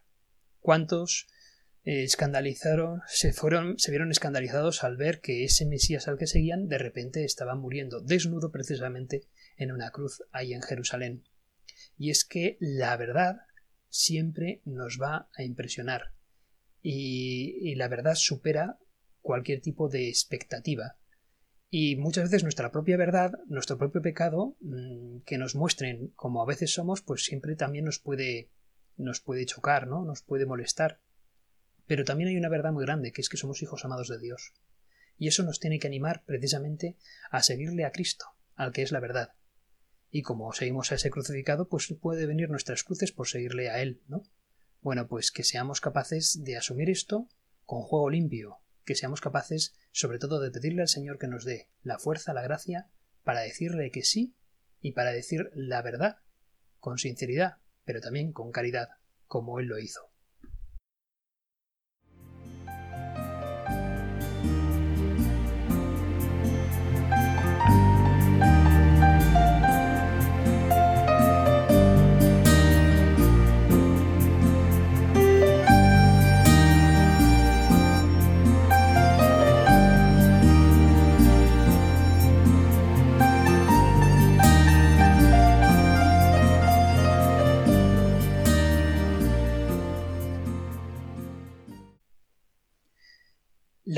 ¿Cuántos 0.62 1.28
escandalizaron, 1.84 3.02
se 3.08 3.34
fueron, 3.34 3.78
se 3.78 3.92
vieron 3.92 4.12
escandalizados 4.12 4.84
al 4.84 4.98
ver 4.98 5.20
que 5.20 5.44
ese 5.44 5.66
Mesías 5.66 6.08
al 6.08 6.18
que 6.18 6.28
seguían 6.28 6.68
de 6.68 6.78
repente 6.78 7.26
estaba 7.26 7.56
muriendo 7.56 8.00
desnudo 8.00 8.52
precisamente 8.52 9.24
en 9.58 9.72
una 9.72 9.92
cruz 9.92 10.24
ahí 10.32 10.54
en 10.54 10.62
Jerusalén. 10.62 11.24
Y 11.98 12.10
es 12.10 12.26
que 12.26 12.58
la 12.60 12.96
verdad 12.98 13.38
siempre 13.90 14.62
nos 14.66 14.98
va 15.02 15.30
a 15.36 15.44
impresionar. 15.44 16.14
y, 16.86 17.76
la 17.76 17.88
verdad 17.88 18.16
supera 18.16 18.78
cualquier 19.22 19.62
tipo 19.62 19.88
de 19.88 20.10
expectativa. 20.10 20.98
Y 21.76 21.96
muchas 21.96 22.26
veces 22.26 22.44
nuestra 22.44 22.72
propia 22.72 22.98
verdad, 22.98 23.32
nuestro 23.48 23.80
propio 23.80 24.02
pecado, 24.02 24.58
mm, 24.60 25.22
que 25.26 25.40
nos 25.40 25.56
muestren 25.56 26.10
como 26.10 26.44
a 26.44 26.46
veces 26.46 26.72
somos, 26.72 27.02
pues 27.02 27.24
siempre 27.24 27.56
también 27.56 27.86
nos 27.86 27.98
puede, 27.98 28.52
nos 28.96 29.22
puede 29.22 29.46
chocar, 29.48 29.88
¿no? 29.88 30.06
Nos 30.06 30.22
puede 30.22 30.46
molestar. 30.46 31.00
Pero 31.86 32.04
también 32.06 32.30
hay 32.30 32.38
una 32.38 32.50
verdad 32.50 32.72
muy 32.72 32.86
grande, 32.86 33.12
que 33.12 33.22
es 33.22 33.30
que 33.30 33.38
somos 33.38 33.62
hijos 33.62 33.86
amados 33.86 34.08
de 34.08 34.20
Dios. 34.20 34.54
Y 35.18 35.28
eso 35.28 35.44
nos 35.44 35.60
tiene 35.60 35.80
que 35.80 35.88
animar 35.88 36.24
precisamente 36.26 36.98
a 37.30 37.44
seguirle 37.44 37.86
a 37.86 37.92
Cristo, 37.92 38.26
al 38.56 38.72
que 38.72 38.82
es 38.82 38.92
la 38.92 39.00
verdad. 39.00 39.34
Y 40.10 40.22
como 40.22 40.54
seguimos 40.54 40.92
a 40.92 40.96
ese 40.96 41.10
crucificado, 41.10 41.68
pues 41.68 41.94
puede 42.00 42.26
venir 42.26 42.50
nuestras 42.50 42.84
cruces 42.84 43.12
por 43.12 43.28
seguirle 43.28 43.70
a 43.70 43.82
Él, 43.82 44.04
¿no? 44.08 44.24
Bueno, 44.82 45.08
pues 45.08 45.32
que 45.32 45.44
seamos 45.44 45.82
capaces 45.82 46.44
de 46.44 46.58
asumir 46.58 46.90
esto 46.90 47.30
con 47.64 47.82
juego 47.82 48.10
limpio, 48.10 48.60
que 48.86 48.96
seamos 48.96 49.22
capaces 49.22 49.74
sobre 49.92 50.20
todo 50.20 50.40
de 50.40 50.52
pedirle 50.52 50.82
al 50.82 50.88
Señor 50.88 51.18
que 51.18 51.28
nos 51.28 51.46
dé 51.46 51.70
la 51.82 52.00
fuerza, 52.00 52.34
la 52.34 52.42
gracia, 52.42 52.90
para 53.24 53.42
decirle 53.42 53.92
que 53.92 54.04
sí 54.04 54.36
y 54.82 54.92
para 54.92 55.12
decir 55.12 55.50
la 55.54 55.82
verdad, 55.82 56.18
con 56.80 56.98
sinceridad, 56.98 57.58
pero 57.86 58.02
también 58.02 58.34
con 58.34 58.52
caridad, 58.52 58.90
como 59.26 59.60
Él 59.60 59.68
lo 59.68 59.80
hizo. 59.80 60.13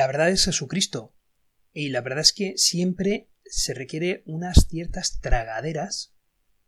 La 0.05 0.11
verdad 0.11 0.29
es 0.29 0.45
Jesucristo. 0.45 1.15
Y 1.73 1.89
la 1.89 2.01
verdad 2.01 2.19
es 2.19 2.31
que 2.31 2.59
siempre 2.59 3.27
se 3.43 3.73
requiere 3.73 4.21
unas 4.27 4.67
ciertas 4.67 5.19
tragaderas 5.19 6.13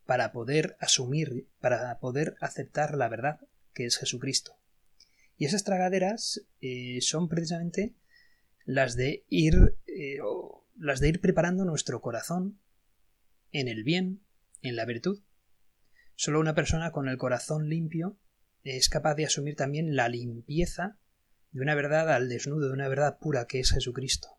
para 0.07 0.31
poder 0.31 0.75
asumir, 0.79 1.47
para 1.59 1.99
poder 1.99 2.35
aceptar 2.41 2.95
la 2.95 3.09
verdad 3.09 3.39
que 3.75 3.85
es 3.85 3.97
Jesucristo. 3.97 4.59
Y 5.37 5.45
esas 5.45 5.63
tragaderas 5.63 6.47
eh, 6.61 6.97
son 7.01 7.29
precisamente 7.29 7.93
las 8.65 8.95
de 8.95 9.23
ir 9.29 9.77
eh, 9.85 10.17
las 10.75 10.99
de 10.99 11.09
ir 11.09 11.21
preparando 11.21 11.63
nuestro 11.63 12.01
corazón 12.01 12.59
en 13.51 13.67
el 13.67 13.83
bien, 13.83 14.23
en 14.63 14.75
la 14.75 14.85
virtud. 14.85 15.21
Solo 16.15 16.39
una 16.39 16.55
persona 16.55 16.91
con 16.91 17.07
el 17.07 17.19
corazón 17.19 17.69
limpio 17.69 18.17
es 18.63 18.89
capaz 18.89 19.13
de 19.13 19.25
asumir 19.25 19.55
también 19.55 19.95
la 19.95 20.09
limpieza 20.09 20.97
de 21.51 21.61
una 21.61 21.75
verdad 21.75 22.11
al 22.13 22.29
desnudo, 22.29 22.67
de 22.67 22.73
una 22.73 22.87
verdad 22.87 23.17
pura 23.19 23.45
que 23.45 23.59
es 23.59 23.71
Jesucristo. 23.71 24.29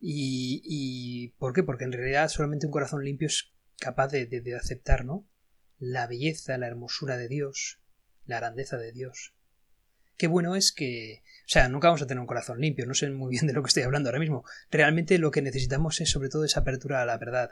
Y, 0.00 0.60
y 0.64 1.28
¿por 1.38 1.52
qué? 1.52 1.62
Porque 1.62 1.84
en 1.84 1.92
realidad 1.92 2.28
solamente 2.28 2.66
un 2.66 2.72
corazón 2.72 3.04
limpio 3.04 3.26
es 3.26 3.54
capaz 3.78 4.08
de, 4.08 4.26
de, 4.26 4.56
aceptar, 4.56 5.04
¿no? 5.04 5.28
La 5.78 6.06
belleza, 6.06 6.58
la 6.58 6.66
hermosura 6.66 7.16
de 7.16 7.28
Dios, 7.28 7.80
la 8.24 8.38
grandeza 8.38 8.76
de 8.76 8.92
Dios. 8.92 9.34
Qué 10.16 10.26
bueno 10.26 10.54
es 10.54 10.72
que, 10.72 11.22
o 11.46 11.48
sea, 11.48 11.68
nunca 11.68 11.88
vamos 11.88 12.02
a 12.02 12.06
tener 12.06 12.20
un 12.20 12.26
corazón 12.26 12.60
limpio, 12.60 12.86
no 12.86 12.94
sé 12.94 13.10
muy 13.10 13.30
bien 13.30 13.46
de 13.46 13.52
lo 13.52 13.62
que 13.62 13.68
estoy 13.68 13.82
hablando 13.82 14.08
ahora 14.08 14.20
mismo. 14.20 14.44
Realmente 14.70 15.18
lo 15.18 15.30
que 15.30 15.42
necesitamos 15.42 16.00
es 16.00 16.10
sobre 16.10 16.28
todo 16.28 16.44
esa 16.44 16.60
apertura 16.60 17.02
a 17.02 17.06
la 17.06 17.18
verdad, 17.18 17.50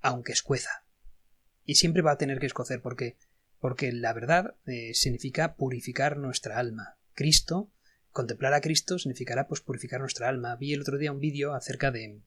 aunque 0.00 0.32
escueza. 0.32 0.84
Y 1.64 1.74
siempre 1.74 2.02
va 2.02 2.12
a 2.12 2.18
tener 2.18 2.38
que 2.38 2.46
escocer, 2.46 2.80
porque, 2.80 3.16
porque 3.58 3.92
la 3.92 4.12
verdad 4.12 4.54
eh, 4.66 4.94
significa 4.94 5.56
purificar 5.56 6.16
nuestra 6.16 6.58
alma, 6.58 6.98
Cristo, 7.14 7.70
contemplar 8.10 8.54
a 8.54 8.60
Cristo 8.60 8.98
significará 8.98 9.46
pues 9.48 9.60
purificar 9.60 10.00
nuestra 10.00 10.28
alma. 10.28 10.56
Vi 10.56 10.72
el 10.72 10.80
otro 10.80 10.98
día 10.98 11.12
un 11.12 11.20
vídeo 11.20 11.54
acerca 11.54 11.90
de, 11.90 12.20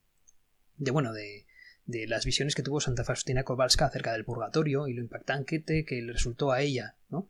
de 0.77 0.91
bueno, 0.91 1.13
de, 1.13 1.45
de 1.85 2.07
las 2.07 2.25
visiones 2.25 2.55
que 2.55 2.63
tuvo 2.63 2.79
Santa 2.79 3.03
Faustina 3.03 3.43
Kowalska 3.43 3.85
acerca 3.85 4.13
del 4.13 4.25
purgatorio 4.25 4.87
y 4.87 4.93
lo 4.93 5.01
impactante 5.01 5.63
que 5.63 6.01
le 6.01 6.13
resultó 6.13 6.51
a 6.51 6.61
ella, 6.61 6.95
¿no? 7.09 7.29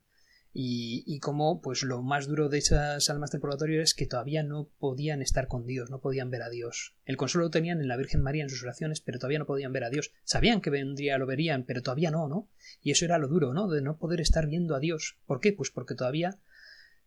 Y, 0.55 1.03
y 1.07 1.17
cómo, 1.17 1.61
pues 1.61 1.81
lo 1.81 2.03
más 2.03 2.27
duro 2.27 2.47
de 2.47 2.59
esas 2.59 3.09
almas 3.09 3.31
del 3.31 3.41
purgatorio 3.41 3.81
es 3.81 3.95
que 3.95 4.05
todavía 4.05 4.43
no 4.43 4.69
podían 4.77 5.23
estar 5.23 5.47
con 5.47 5.65
Dios, 5.65 5.89
no 5.89 5.99
podían 5.99 6.29
ver 6.29 6.43
a 6.43 6.49
Dios. 6.51 6.95
El 7.05 7.17
consuelo 7.17 7.45
lo 7.45 7.49
tenían 7.49 7.81
en 7.81 7.87
la 7.87 7.97
Virgen 7.97 8.21
María 8.21 8.43
en 8.43 8.51
sus 8.51 8.61
oraciones, 8.61 9.01
pero 9.01 9.17
todavía 9.17 9.39
no 9.39 9.47
podían 9.47 9.73
ver 9.73 9.83
a 9.83 9.89
Dios. 9.89 10.11
Sabían 10.25 10.61
que 10.61 10.69
vendría, 10.69 11.17
lo 11.17 11.25
verían, 11.25 11.63
pero 11.63 11.81
todavía 11.81 12.11
no, 12.11 12.27
¿no? 12.27 12.49
Y 12.83 12.91
eso 12.91 13.03
era 13.03 13.17
lo 13.17 13.29
duro, 13.29 13.55
¿no? 13.55 13.67
De 13.67 13.81
no 13.81 13.97
poder 13.97 14.21
estar 14.21 14.45
viendo 14.45 14.75
a 14.75 14.79
Dios. 14.79 15.17
¿Por 15.25 15.39
qué? 15.39 15.53
Pues 15.53 15.71
porque 15.71 15.95
todavía 15.95 16.37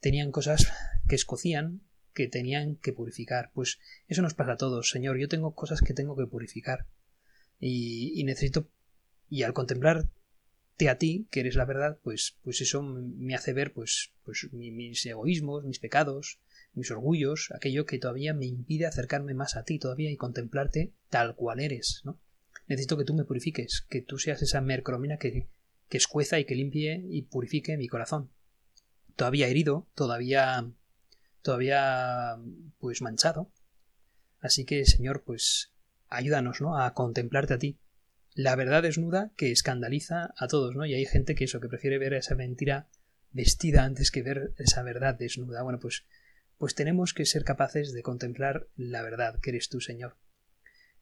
tenían 0.00 0.30
cosas 0.30 0.72
que 1.08 1.14
escocían 1.14 1.82
que 2.16 2.26
tenían 2.26 2.76
que 2.76 2.92
purificar. 2.92 3.50
Pues 3.54 3.78
eso 4.08 4.22
nos 4.22 4.34
pasa 4.34 4.52
a 4.52 4.56
todos, 4.56 4.90
Señor. 4.90 5.18
Yo 5.18 5.28
tengo 5.28 5.54
cosas 5.54 5.82
que 5.82 5.92
tengo 5.92 6.16
que 6.16 6.26
purificar. 6.26 6.86
Y, 7.60 8.24
necesito. 8.24 8.68
Y 9.28 9.42
al 9.42 9.52
contemplarte 9.52 10.88
a 10.88 10.98
ti, 10.98 11.28
que 11.30 11.40
eres 11.40 11.56
la 11.56 11.66
verdad, 11.66 11.98
pues, 12.02 12.38
pues 12.42 12.60
eso 12.62 12.82
me 12.82 13.34
hace 13.34 13.52
ver 13.52 13.72
pues, 13.72 14.12
pues 14.24 14.48
mis 14.52 15.04
egoísmos, 15.04 15.64
mis 15.64 15.78
pecados, 15.78 16.40
mis 16.72 16.90
orgullos, 16.90 17.52
aquello 17.54 17.86
que 17.86 17.98
todavía 17.98 18.34
me 18.34 18.46
impide 18.46 18.86
acercarme 18.86 19.34
más 19.34 19.56
a 19.56 19.64
ti 19.64 19.78
todavía 19.78 20.10
y 20.10 20.16
contemplarte 20.16 20.92
tal 21.10 21.34
cual 21.34 21.60
eres, 21.60 22.02
¿no? 22.04 22.20
Necesito 22.66 22.96
que 22.96 23.04
tú 23.04 23.14
me 23.14 23.24
purifiques, 23.24 23.86
que 23.88 24.00
tú 24.00 24.18
seas 24.18 24.42
esa 24.42 24.60
mercromina 24.60 25.18
que, 25.18 25.48
que 25.88 25.96
escueza 25.96 26.38
y 26.38 26.44
que 26.44 26.54
limpie 26.54 27.04
y 27.08 27.22
purifique 27.22 27.76
mi 27.76 27.88
corazón 27.88 28.30
todavía 29.16 29.48
herido, 29.48 29.86
todavía 29.94 30.70
todavía 31.42 32.36
pues 32.78 33.02
manchado. 33.02 33.50
Así 34.40 34.64
que, 34.64 34.84
Señor, 34.84 35.22
pues 35.24 35.72
ayúdanos, 36.08 36.60
¿no? 36.60 36.78
a 36.78 36.92
contemplarte 36.94 37.54
a 37.54 37.58
ti. 37.58 37.78
La 38.34 38.54
verdad 38.54 38.82
desnuda 38.82 39.32
que 39.36 39.50
escandaliza 39.50 40.34
a 40.36 40.46
todos, 40.48 40.76
¿no? 40.76 40.84
Y 40.84 40.94
hay 40.94 41.06
gente 41.06 41.34
que 41.34 41.44
eso, 41.44 41.60
que 41.60 41.68
prefiere 41.68 41.98
ver 41.98 42.12
esa 42.14 42.34
mentira 42.34 42.88
vestida 43.32 43.84
antes 43.84 44.10
que 44.10 44.22
ver 44.22 44.52
esa 44.58 44.82
verdad 44.82 45.14
desnuda. 45.14 45.62
Bueno, 45.62 45.78
pues 45.80 46.04
pues 46.58 46.74
tenemos 46.74 47.12
que 47.12 47.26
ser 47.26 47.44
capaces 47.44 47.92
de 47.92 48.02
contemplar 48.02 48.68
la 48.76 49.02
verdad 49.02 49.38
que 49.40 49.50
eres 49.50 49.68
tú, 49.68 49.80
Señor. 49.80 50.16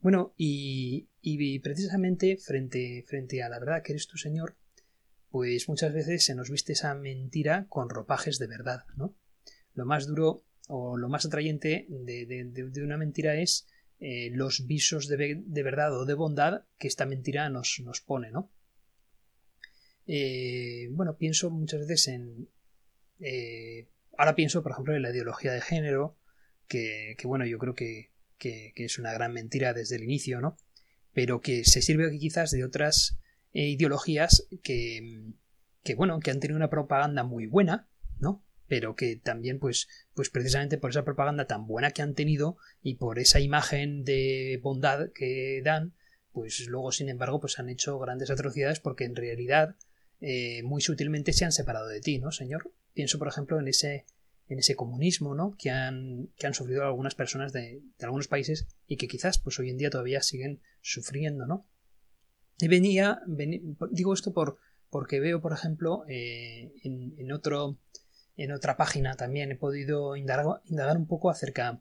Bueno, 0.00 0.34
y, 0.36 1.08
y 1.20 1.58
precisamente 1.60 2.36
frente, 2.36 3.04
frente 3.06 3.42
a 3.42 3.48
la 3.48 3.58
verdad 3.58 3.82
que 3.82 3.92
eres 3.92 4.06
tú, 4.06 4.18
Señor, 4.18 4.56
pues 5.34 5.68
muchas 5.68 5.92
veces 5.92 6.24
se 6.24 6.36
nos 6.36 6.48
viste 6.48 6.74
esa 6.74 6.94
mentira 6.94 7.66
con 7.68 7.90
ropajes 7.90 8.38
de 8.38 8.46
verdad, 8.46 8.84
¿no? 8.94 9.16
Lo 9.72 9.84
más 9.84 10.06
duro 10.06 10.44
o 10.68 10.96
lo 10.96 11.08
más 11.08 11.26
atrayente 11.26 11.86
de, 11.88 12.84
una 12.84 12.96
mentira 12.96 13.34
es 13.34 13.66
eh, 13.98 14.30
los 14.30 14.68
visos 14.68 15.08
de, 15.08 15.42
verdad 15.64 15.92
o 15.98 16.04
de 16.04 16.14
bondad 16.14 16.66
que 16.78 16.86
esta 16.86 17.04
mentira 17.04 17.48
nos, 17.48 17.80
nos 17.82 18.00
pone, 18.00 18.30
¿no? 18.30 18.52
Eh, 20.06 20.86
bueno, 20.92 21.16
pienso 21.16 21.50
muchas 21.50 21.80
veces 21.80 22.06
en... 22.06 22.48
Eh, 23.18 23.88
ahora 24.16 24.36
pienso, 24.36 24.62
por 24.62 24.70
ejemplo, 24.70 24.94
en 24.94 25.02
la 25.02 25.10
ideología 25.10 25.52
de 25.52 25.62
género, 25.62 26.16
que, 26.68 27.16
bueno, 27.24 27.44
yo 27.44 27.58
creo 27.58 27.74
que, 27.74 28.12
que, 28.38 28.72
es 28.76 29.00
una 29.00 29.12
gran 29.12 29.32
mentira 29.32 29.74
desde 29.74 29.96
el 29.96 30.04
inicio, 30.04 30.40
¿no? 30.40 30.56
Pero 31.12 31.40
que 31.40 31.64
se 31.64 31.82
sirve 31.82 32.16
quizás 32.20 32.52
de 32.52 32.62
otras 32.62 33.18
ideologías 33.62 34.46
que, 34.62 35.32
que, 35.82 35.94
bueno, 35.94 36.18
que 36.20 36.30
han 36.30 36.40
tenido 36.40 36.56
una 36.56 36.70
propaganda 36.70 37.22
muy 37.22 37.46
buena, 37.46 37.88
¿no? 38.18 38.42
Pero 38.66 38.96
que 38.96 39.16
también, 39.16 39.58
pues, 39.58 39.88
pues 40.14 40.30
precisamente 40.30 40.78
por 40.78 40.90
esa 40.90 41.04
propaganda 41.04 41.46
tan 41.46 41.66
buena 41.66 41.92
que 41.92 42.02
han 42.02 42.14
tenido 42.14 42.56
y 42.82 42.96
por 42.96 43.18
esa 43.18 43.40
imagen 43.40 44.04
de 44.04 44.58
bondad 44.62 45.10
que 45.14 45.60
dan, 45.62 45.94
pues 46.32 46.66
luego, 46.66 46.90
sin 46.90 47.08
embargo, 47.08 47.40
pues 47.40 47.58
han 47.58 47.68
hecho 47.68 47.98
grandes 47.98 48.30
atrocidades 48.30 48.80
porque 48.80 49.04
en 49.04 49.14
realidad 49.14 49.76
eh, 50.20 50.62
muy 50.64 50.80
sutilmente 50.80 51.32
se 51.32 51.44
han 51.44 51.52
separado 51.52 51.86
de 51.86 52.00
ti, 52.00 52.18
¿no, 52.18 52.32
señor? 52.32 52.72
Pienso, 52.92 53.18
por 53.18 53.28
ejemplo, 53.28 53.58
en 53.60 53.68
ese 53.68 54.06
en 54.46 54.58
ese 54.58 54.76
comunismo, 54.76 55.34
¿no? 55.34 55.56
Que 55.58 55.70
han, 55.70 56.28
que 56.36 56.46
han 56.46 56.52
sufrido 56.52 56.84
algunas 56.84 57.14
personas 57.14 57.52
de, 57.52 57.80
de, 57.98 58.04
algunos 58.04 58.28
países 58.28 58.66
y 58.86 58.98
que 58.98 59.08
quizás, 59.08 59.38
pues 59.38 59.58
hoy 59.58 59.70
en 59.70 59.78
día 59.78 59.88
todavía 59.88 60.20
siguen 60.20 60.60
sufriendo, 60.82 61.46
¿no? 61.46 61.66
Venía, 62.58 63.20
digo 63.90 64.14
esto 64.14 64.32
por, 64.32 64.58
porque 64.90 65.20
veo, 65.20 65.40
por 65.40 65.52
ejemplo, 65.52 66.04
eh, 66.08 66.72
en, 66.84 67.32
otro, 67.32 67.78
en 68.36 68.52
otra 68.52 68.76
página 68.76 69.16
también 69.16 69.50
he 69.50 69.56
podido 69.56 70.16
indagar, 70.16 70.60
indagar 70.66 70.96
un 70.96 71.08
poco 71.08 71.30
acerca, 71.30 71.80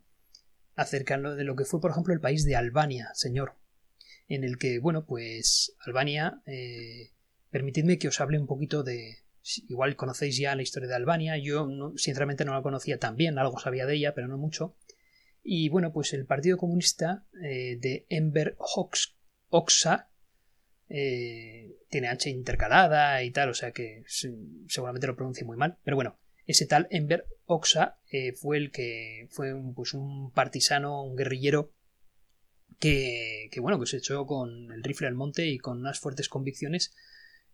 acerca 0.75 1.18
de 1.20 1.44
lo 1.44 1.56
que 1.56 1.65
fue, 1.65 1.80
por 1.80 1.92
ejemplo, 1.92 2.13
el 2.13 2.22
país 2.22 2.44
de 2.44 2.56
Albania, 2.56 3.12
señor, 3.13 3.56
en 4.27 4.44
el 4.44 4.58
que, 4.58 4.80
bueno, 4.80 5.06
pues 5.06 5.75
Albania, 5.86 6.42
eh, 6.48 7.12
permitidme 7.51 8.00
que 8.00 8.08
os 8.08 8.20
hable 8.20 8.39
un 8.39 8.48
poquito 8.48 8.82
de, 8.82 9.24
igual 9.68 9.96
conocéis 9.96 10.38
ya 10.38 10.56
la 10.56 10.63
historia 10.63 10.89
de 10.89 10.96
Albania, 10.96 11.38
yo 11.38 11.70
sinceramente 11.98 12.46
no 12.46 12.53
la 12.53 12.63
conocía 12.63 12.98
tan 12.98 13.15
bien, 13.15 13.38
algo 13.38 13.60
sabía 13.60 13.86
de 13.86 13.96
ella, 13.96 14.15
pero 14.15 14.27
no 14.27 14.38
mucho. 14.38 14.75
Y 15.44 15.70
bueno, 15.70 15.92
pues 15.92 16.13
el 16.13 16.25
Partido 16.25 16.58
Comunista 16.58 17.25
eh, 17.44 17.77
de 17.80 18.06
Enver 18.10 18.56
Hoxha 19.50 20.10
eh, 20.96 21.80
tiene 21.90 22.08
H 22.10 22.30
intercalada 22.30 23.24
y 23.24 23.32
tal, 23.32 23.50
o 23.50 23.56
sea 23.56 23.72
que 23.72 24.04
seguramente 24.68 25.08
lo 25.08 25.16
pronuncie 25.16 25.44
muy 25.44 25.58
mal, 25.58 25.80
pero 25.84 25.96
bueno, 25.96 26.20
ese 26.46 26.68
tal 26.68 26.88
Enver 26.92 27.26
Hoxha 27.46 27.98
eh, 28.12 28.34
fue 28.34 28.58
el 28.58 28.70
que 28.70 29.28
fue 29.32 29.56
un, 29.56 29.74
pues 29.74 29.96
un 29.96 30.32
partisano, 30.32 31.02
un 31.02 31.16
guerrillero 31.16 31.74
que, 32.78 33.50
que, 33.52 33.60
bueno, 33.60 33.80
que 33.80 33.88
se 33.88 33.98
echó 33.98 34.28
con 34.28 34.72
el 34.72 34.84
rifle 34.84 35.08
al 35.08 35.16
monte 35.16 35.48
y 35.48 35.58
con 35.58 35.80
unas 35.80 36.00
fuertes 36.00 36.30
convicciones. 36.30 36.94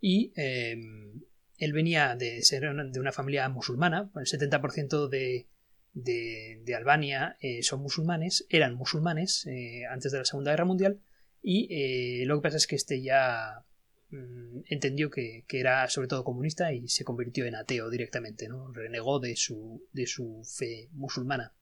Y 0.01 0.33
em, 0.35 1.21
él 1.57 1.71
venía 1.71 2.17
de 2.17 2.41
ser 2.41 2.63
de 2.63 2.99
una 2.99 3.13
familia 3.13 3.47
musulmana, 3.47 4.11
el 4.15 4.25
70% 4.25 5.07
de, 5.07 5.47
de, 5.93 6.75
Albania 6.75 7.37
eh, 7.39 7.63
son 7.63 7.81
musulmanes, 7.81 8.45
eran 8.49 8.75
musulmanes 8.75 9.47
antes 9.89 10.11
de 10.11 10.17
la 10.17 10.25
Segunda 10.25 10.51
Guerra 10.51 10.65
Mundial 10.65 10.99
y 11.41 11.67
eh, 11.71 12.25
lo 12.25 12.37
que 12.37 12.43
pasa 12.43 12.57
es 12.57 12.67
que 12.67 12.75
este 12.75 13.01
ya 13.01 13.63
mm, 14.11 14.61
entendió 14.65 15.09
que, 15.09 15.45
era 15.49 15.87
sobre 15.89 16.07
todo 16.07 16.23
comunista 16.23 16.73
y 16.73 16.87
se 16.87 17.03
convirtió 17.03 17.45
en 17.45 17.55
ateo 17.55 17.89
directamente, 17.89 18.47
¿no? 18.47 18.71
renegó 18.71 19.19
de 19.19 19.35
su, 19.35 19.87
de 19.93 20.07
su 20.07 20.43
fe 20.43 20.89
musulmana. 20.93 21.53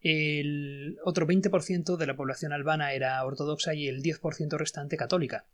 El 0.00 0.98
otro 1.04 1.26
20% 1.26 1.96
de 1.96 2.06
la 2.06 2.16
población 2.16 2.52
albana 2.52 2.92
era 2.92 3.24
ortodoxa 3.24 3.74
y 3.74 3.86
el 3.86 4.02
10% 4.02 4.58
restante 4.58 4.96
católica. 4.96 5.46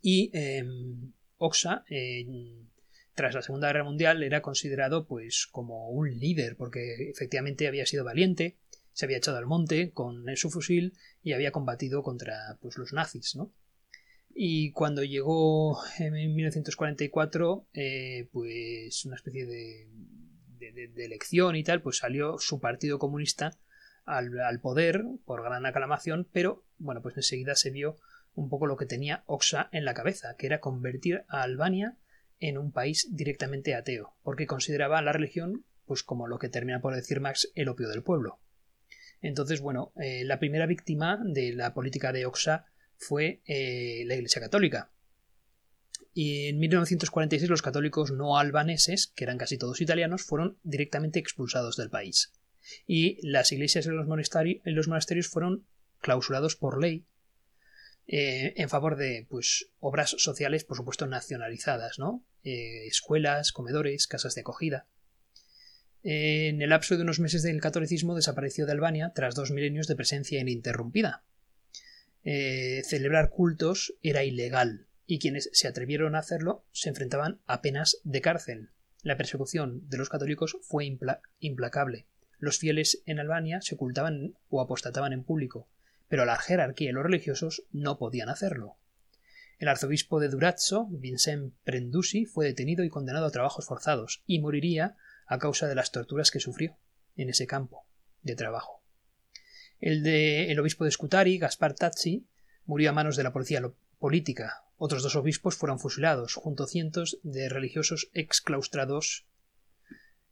Y 0.00 0.30
em, 0.32 1.12
Oxa, 1.36 1.84
tras 3.14 3.34
la 3.34 3.42
Segunda 3.42 3.66
Guerra 3.68 3.84
Mundial, 3.84 4.22
era 4.22 4.42
considerado 4.42 5.06
pues 5.06 5.46
como 5.46 5.90
un 5.90 6.18
líder, 6.18 6.56
porque 6.56 7.10
efectivamente 7.10 7.66
había 7.66 7.84
sido 7.84 8.04
valiente, 8.04 8.56
se 8.98 9.04
había 9.04 9.18
echado 9.18 9.38
al 9.38 9.46
monte 9.46 9.92
con 9.92 10.24
su 10.34 10.50
fusil 10.50 10.98
y 11.22 11.32
había 11.32 11.52
combatido 11.52 12.02
contra 12.02 12.58
pues, 12.60 12.76
los 12.78 12.92
nazis, 12.92 13.36
¿no? 13.36 13.52
Y 14.34 14.72
cuando 14.72 15.04
llegó 15.04 15.78
en 16.00 16.14
1944, 16.14 17.68
eh, 17.74 18.28
pues 18.32 19.04
una 19.04 19.14
especie 19.14 19.46
de, 19.46 19.86
elección 20.96 21.54
y 21.54 21.62
tal, 21.62 21.80
pues 21.80 21.98
salió 21.98 22.38
su 22.38 22.58
partido 22.58 22.98
comunista 22.98 23.56
al, 24.04 24.58
poder 24.60 25.04
por 25.24 25.44
gran 25.44 25.64
aclamación, 25.64 26.28
pero 26.32 26.64
bueno, 26.78 27.00
pues 27.00 27.16
enseguida 27.16 27.54
se 27.54 27.70
vio 27.70 27.98
un 28.34 28.48
poco 28.48 28.66
lo 28.66 28.76
que 28.76 28.86
tenía 28.86 29.22
Oxa 29.26 29.68
en 29.70 29.84
la 29.84 29.94
cabeza, 29.94 30.34
que 30.36 30.46
era 30.46 30.58
convertir 30.58 31.24
a 31.28 31.42
Albania 31.42 31.96
en 32.40 32.58
un 32.58 32.72
país 32.72 33.06
directamente 33.12 33.76
ateo, 33.76 34.16
porque 34.24 34.48
consideraba 34.48 35.00
la 35.02 35.12
religión 35.12 35.64
pues 35.86 36.02
como 36.02 36.26
lo 36.26 36.40
que 36.40 36.48
termina 36.48 36.80
por 36.80 36.96
decir 36.96 37.20
Max 37.20 37.52
el 37.54 37.68
opio 37.68 37.88
del 37.88 38.02
pueblo. 38.02 38.40
Entonces, 39.20 39.60
bueno, 39.60 39.92
eh, 39.96 40.24
la 40.24 40.38
primera 40.38 40.66
víctima 40.66 41.18
de 41.24 41.52
la 41.52 41.74
política 41.74 42.12
de 42.12 42.26
Oxa 42.26 42.66
fue 42.96 43.42
eh, 43.46 44.04
la 44.06 44.14
Iglesia 44.14 44.40
Católica. 44.40 44.90
Y 46.14 46.48
en 46.48 46.58
1946 46.58 47.50
los 47.50 47.62
católicos 47.62 48.10
no 48.10 48.38
albaneses, 48.38 49.06
que 49.06 49.24
eran 49.24 49.38
casi 49.38 49.58
todos 49.58 49.80
italianos, 49.80 50.22
fueron 50.22 50.58
directamente 50.62 51.18
expulsados 51.18 51.76
del 51.76 51.90
país. 51.90 52.32
Y 52.86 53.18
las 53.26 53.52
iglesias 53.52 53.86
y 53.86 53.90
los, 53.90 54.06
monasterios 54.06 55.28
fueron 55.28 55.66
clausurados 56.00 56.56
por 56.56 56.80
ley 56.80 57.06
eh, 58.06 58.54
en 58.56 58.68
favor 58.68 58.96
de 58.96 59.26
pues 59.28 59.70
obras 59.80 60.10
sociales, 60.18 60.64
por 60.64 60.76
supuesto, 60.76 61.06
nacionalizadas, 61.06 61.98
¿no? 61.98 62.24
Escuelas, 62.42 63.52
comedores, 63.52 64.06
casas 64.06 64.34
de 64.34 64.40
acogida. 64.40 64.86
En 66.02 66.62
el 66.62 66.70
lapso 66.70 66.96
de 66.96 67.02
unos 67.02 67.20
meses 67.20 67.42
del 67.42 67.60
catolicismo 67.60 68.14
desapareció 68.14 68.66
de 68.66 68.72
Albania 68.72 69.12
tras 69.14 69.34
dos 69.34 69.50
milenios 69.50 69.86
de 69.86 69.96
presencia 69.96 70.40
ininterrumpida. 70.40 71.24
Eh, 72.24 72.82
celebrar 72.84 73.30
cultos 73.30 73.94
era 74.02 74.24
ilegal 74.24 74.86
y 75.06 75.18
quienes 75.18 75.50
se 75.52 75.68
atrevieron 75.68 76.14
a 76.14 76.18
hacerlo 76.18 76.64
se 76.72 76.90
enfrentaban 76.90 77.40
a 77.46 77.62
penas 77.62 77.98
de 78.04 78.20
cárcel. 78.20 78.70
La 79.02 79.16
persecución 79.16 79.88
de 79.88 79.96
los 79.96 80.08
católicos 80.08 80.58
fue 80.62 80.84
implacable. 81.40 82.06
Los 82.38 82.58
fieles 82.58 83.02
en 83.06 83.18
Albania 83.18 83.60
se 83.62 83.74
ocultaban 83.74 84.34
o 84.48 84.60
apostataban 84.60 85.12
en 85.12 85.24
público, 85.24 85.68
pero 86.08 86.24
la 86.24 86.36
jerarquía 86.36 86.90
y 86.90 86.92
los 86.92 87.02
religiosos 87.02 87.64
no 87.72 87.98
podían 87.98 88.28
hacerlo. 88.28 88.76
El 89.58 89.68
arzobispo 89.68 90.20
de 90.20 90.28
Durazzo, 90.28 90.86
Vincent 90.90 91.54
Prendusi, 91.64 92.26
fue 92.26 92.46
detenido 92.46 92.84
y 92.84 92.88
condenado 92.88 93.26
a 93.26 93.30
trabajos 93.30 93.66
forzados, 93.66 94.22
y 94.26 94.40
moriría 94.40 94.96
a 95.28 95.38
causa 95.38 95.68
de 95.68 95.74
las 95.74 95.92
torturas 95.92 96.30
que 96.30 96.40
sufrió 96.40 96.76
en 97.16 97.28
ese 97.28 97.46
campo 97.46 97.86
de 98.22 98.34
trabajo. 98.34 98.82
El 99.78 100.02
de 100.02 100.50
el 100.50 100.58
obispo 100.58 100.84
de 100.84 100.90
Scutari, 100.90 101.38
Gaspar 101.38 101.74
Tazzi, 101.74 102.26
murió 102.64 102.90
a 102.90 102.92
manos 102.92 103.16
de 103.16 103.22
la 103.22 103.32
policía 103.32 103.62
política. 103.98 104.64
Otros 104.76 105.02
dos 105.02 105.16
obispos 105.16 105.56
fueron 105.56 105.78
fusilados, 105.78 106.34
junto 106.34 106.64
a 106.64 106.68
cientos 106.68 107.18
de 107.22 107.48
religiosos 107.48 108.10
exclaustrados 108.12 109.26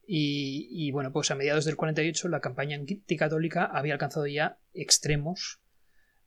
y, 0.07 0.69
y, 0.71 0.93
bueno, 0.93 1.13
pues 1.13 1.31
a 1.31 1.35
mediados 1.35 1.65
del 1.65 1.77
48 1.77 2.29
la 2.29 2.41
campaña 2.41 2.77
anticatólica 2.77 3.65
había 3.65 3.95
alcanzado 3.95 4.27
ya 4.29 4.59
extremos 4.73 5.61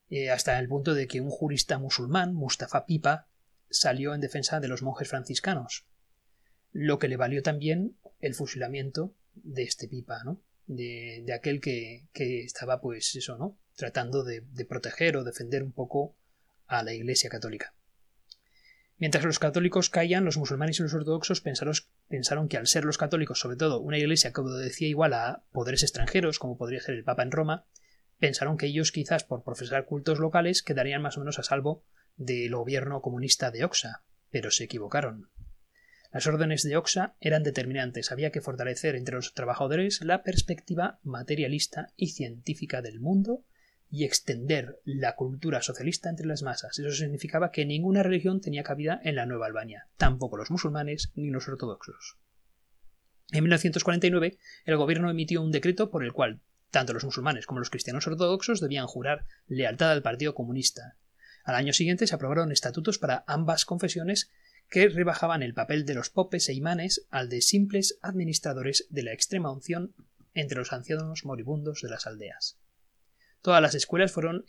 eh, 0.10 0.32
hasta 0.32 0.58
el 0.60 0.68
punto 0.68 0.96
de 0.96 1.08
que 1.08 1.22
un 1.22 1.30
jurista 1.30 1.78
musulmán, 1.78 2.34
Mustafa 2.34 2.86
Pipa, 2.86 3.28
salió 3.70 4.14
en 4.16 4.22
defensa 4.22 4.60
de 4.60 4.68
los 4.68 4.82
monjes 4.82 5.08
franciscanos, 5.08 5.86
lo 6.72 6.98
que 6.98 7.08
le 7.08 7.18
valió 7.18 7.44
también 7.44 7.96
el 8.20 8.36
fusilamiento 8.36 9.14
de 9.36 9.64
este 9.64 9.88
Pipa, 9.88 10.24
¿no? 10.24 10.42
De, 10.68 11.26
aquel 11.34 11.62
que, 11.62 12.08
estaba, 12.14 12.82
pues 12.82 13.16
eso, 13.16 13.38
¿no? 13.38 13.58
Tratando 13.76 14.24
de, 14.24 14.44
proteger 14.68 15.18
o 15.18 15.24
defender 15.24 15.64
un 15.64 15.72
poco 15.72 16.16
a 16.68 16.84
la 16.84 16.94
Iglesia 16.94 17.30
católica. 17.30 17.74
Mientras 18.98 19.24
los 19.24 19.40
católicos 19.40 19.90
caían, 19.90 20.26
los 20.26 20.38
musulmanes 20.38 20.80
y 20.80 20.84
los 20.84 20.94
ortodoxos 20.94 21.40
pensaron, 21.40 21.74
pensaron, 22.10 22.50
que 22.50 22.58
al 22.58 22.68
ser 22.68 22.84
los 22.84 22.98
católicos, 22.98 23.40
sobre 23.40 23.56
todo, 23.56 23.80
una 23.80 23.98
iglesia 23.98 24.34
que 24.34 24.42
obedecía 24.42 24.90
igual 24.90 25.14
a 25.14 25.44
poderes 25.54 25.84
extranjeros, 25.84 26.38
como 26.38 26.58
podría 26.58 26.82
ser 26.82 26.96
el 26.96 27.06
Papa 27.06 27.24
en 27.24 27.32
Roma, 27.32 27.66
pensaron 28.20 28.58
que 28.58 28.66
ellos 28.66 28.92
quizás 28.92 29.24
por 29.24 29.46
profesar 29.46 29.86
cultos 29.86 30.20
locales 30.20 30.62
quedarían 30.64 31.02
más 31.02 31.16
o 31.16 31.22
menos 31.22 31.40
a 31.40 31.44
salvo 31.44 31.86
del 32.18 32.54
gobierno 32.54 33.02
comunista 33.02 33.52
de 33.52 33.64
Oxa, 33.64 34.04
pero 34.30 34.52
se 34.52 34.66
equivocaron. 34.66 35.30
Las 36.12 36.26
órdenes 36.26 36.64
de 36.64 36.76
Oxa 36.76 37.16
eran 37.20 37.44
determinantes, 37.44 38.12
había 38.12 38.32
que 38.32 38.42
fortalecer 38.42 38.96
entre 38.96 39.16
los 39.16 39.34
trabajadores 39.34 40.02
la 40.02 40.24
perspectiva 40.24 41.00
materialista 41.04 41.94
y 41.96 42.08
científica 42.08 42.82
del 42.82 43.00
mundo 43.00 43.44
y 43.92 44.06
extender 44.06 44.80
la 44.86 45.16
cultura 45.16 45.62
socialista 45.62 46.10
entre 46.10 46.26
las 46.26 46.42
masas. 46.42 46.78
Eso 46.80 46.92
significaba 46.92 47.52
que 47.52 47.66
ninguna 47.66 48.04
religión 48.04 48.42
tenía 48.42 48.64
cabida 48.64 49.00
en 49.04 49.16
la 49.16 49.26
Nueva 49.26 49.48
Albania, 49.48 49.88
tampoco 49.98 50.38
los 50.38 50.52
musulmanes 50.52 51.12
ni 51.16 51.30
los 51.30 51.48
ortodoxos. 51.48 52.18
En 53.32 53.44
1949, 53.44 54.38
el 54.66 54.78
gobierno 54.78 55.10
emitió 55.10 55.42
un 55.42 55.52
decreto 55.52 55.92
por 55.92 56.04
el 56.04 56.14
cual 56.14 56.42
tanto 56.72 56.94
los 56.94 57.04
musulmanes 57.04 57.46
como 57.46 57.60
los 57.60 57.70
cristianos 57.70 58.06
ortodoxos 58.08 58.62
debían 58.62 58.88
jurar 58.88 59.26
lealtad 59.48 59.92
al 59.92 60.04
Partido 60.04 60.34
Comunista. 60.34 60.98
Al 61.44 61.56
año 61.56 61.74
siguiente 61.74 62.06
se 62.06 62.16
aprobaron 62.16 62.52
estatutos 62.52 63.00
para 63.00 63.24
ambas 63.28 63.66
confesiones 63.66 64.30
que 64.70 64.88
rebajaban 64.90 65.44
el 65.44 65.54
papel 65.54 65.86
de 65.86 65.96
los 65.96 66.10
popes 66.10 66.48
e 66.50 66.54
imanes 66.54 67.08
al 67.10 67.30
de 67.30 67.42
simples 67.42 67.98
administradores 68.02 68.86
de 68.90 69.04
la 69.04 69.14
extrema 69.14 69.52
unción 69.52 69.96
entre 70.34 70.60
los 70.60 70.74
ancianos 70.74 71.26
moribundos 71.26 71.82
de 71.82 71.90
las 71.90 72.06
aldeas. 72.06 72.60
Todas 73.42 73.62
las 73.62 73.74
escuelas 73.74 74.12
fueron 74.12 74.46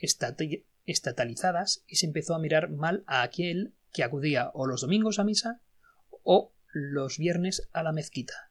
estatalizadas 0.84 1.84
y 1.86 1.96
se 1.96 2.06
empezó 2.06 2.34
a 2.34 2.38
mirar 2.38 2.70
mal 2.70 3.02
a 3.06 3.22
aquel 3.22 3.72
que 3.92 4.04
acudía 4.04 4.50
o 4.52 4.66
los 4.66 4.82
domingos 4.82 5.18
a 5.18 5.24
misa 5.24 5.62
o 6.22 6.52
los 6.72 7.18
viernes 7.18 7.68
a 7.72 7.82
la 7.82 7.92
mezquita. 7.92 8.50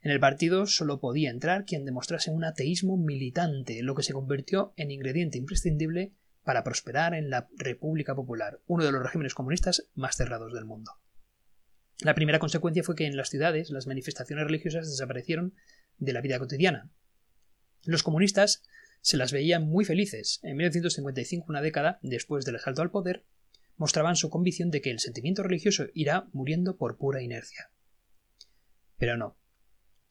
En 0.00 0.10
el 0.10 0.20
partido 0.20 0.66
solo 0.66 1.00
podía 1.00 1.30
entrar 1.30 1.64
quien 1.64 1.84
demostrase 1.84 2.30
un 2.30 2.44
ateísmo 2.44 2.96
militante, 2.96 3.82
lo 3.82 3.94
que 3.94 4.02
se 4.02 4.12
convirtió 4.12 4.72
en 4.76 4.90
ingrediente 4.90 5.38
imprescindible 5.38 6.12
para 6.48 6.64
prosperar 6.64 7.12
en 7.12 7.28
la 7.28 7.46
República 7.58 8.14
Popular, 8.14 8.62
uno 8.66 8.82
de 8.82 8.90
los 8.90 9.02
regímenes 9.02 9.34
comunistas 9.34 9.90
más 9.94 10.16
cerrados 10.16 10.54
del 10.54 10.64
mundo. 10.64 10.92
La 12.00 12.14
primera 12.14 12.38
consecuencia 12.38 12.82
fue 12.82 12.94
que 12.94 13.04
en 13.04 13.18
las 13.18 13.28
ciudades 13.28 13.68
las 13.68 13.86
manifestaciones 13.86 14.46
religiosas 14.46 14.88
desaparecieron 14.88 15.52
de 15.98 16.14
la 16.14 16.22
vida 16.22 16.38
cotidiana. 16.38 16.90
Los 17.84 18.02
comunistas 18.02 18.62
se 19.02 19.18
las 19.18 19.30
veían 19.30 19.68
muy 19.68 19.84
felices. 19.84 20.40
En 20.42 20.56
1955, 20.56 21.44
una 21.50 21.60
década 21.60 21.98
después 22.00 22.46
del 22.46 22.56
asalto 22.56 22.80
al 22.80 22.90
poder, 22.90 23.26
mostraban 23.76 24.16
su 24.16 24.30
convicción 24.30 24.70
de 24.70 24.80
que 24.80 24.90
el 24.90 25.00
sentimiento 25.00 25.42
religioso 25.42 25.88
irá 25.92 26.28
muriendo 26.32 26.78
por 26.78 26.96
pura 26.96 27.20
inercia. 27.20 27.72
Pero 28.96 29.18
no. 29.18 29.37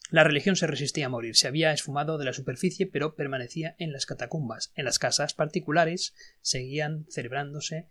La 0.09 0.23
religión 0.23 0.55
se 0.55 0.67
resistía 0.67 1.07
a 1.07 1.09
morir, 1.09 1.35
se 1.35 1.47
había 1.47 1.73
esfumado 1.73 2.17
de 2.17 2.23
la 2.23 2.33
superficie, 2.33 2.87
pero 2.87 3.15
permanecía 3.15 3.75
en 3.77 3.91
las 3.91 4.05
catacumbas. 4.05 4.71
En 4.75 4.85
las 4.85 4.99
casas 4.99 5.33
particulares 5.33 6.13
seguían 6.41 7.05
celebrándose 7.09 7.89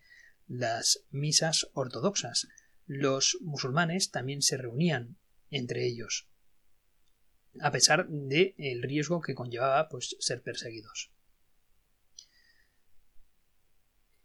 las 0.49 1.05
misas 1.11 1.69
ortodoxas. 1.75 2.49
los 2.89 3.39
musulmanes 3.41 4.13
también 4.13 4.43
se 4.43 4.57
reunían 4.57 5.17
entre 5.51 5.85
ellos, 5.85 6.29
a 7.61 7.73
pesar 7.73 8.09
del 8.09 8.55
el 8.59 8.83
riesgo 8.83 9.21
que 9.21 9.35
conllevaba 9.35 9.89
pues, 9.89 10.17
ser 10.21 10.41
perseguidos. 10.43 11.11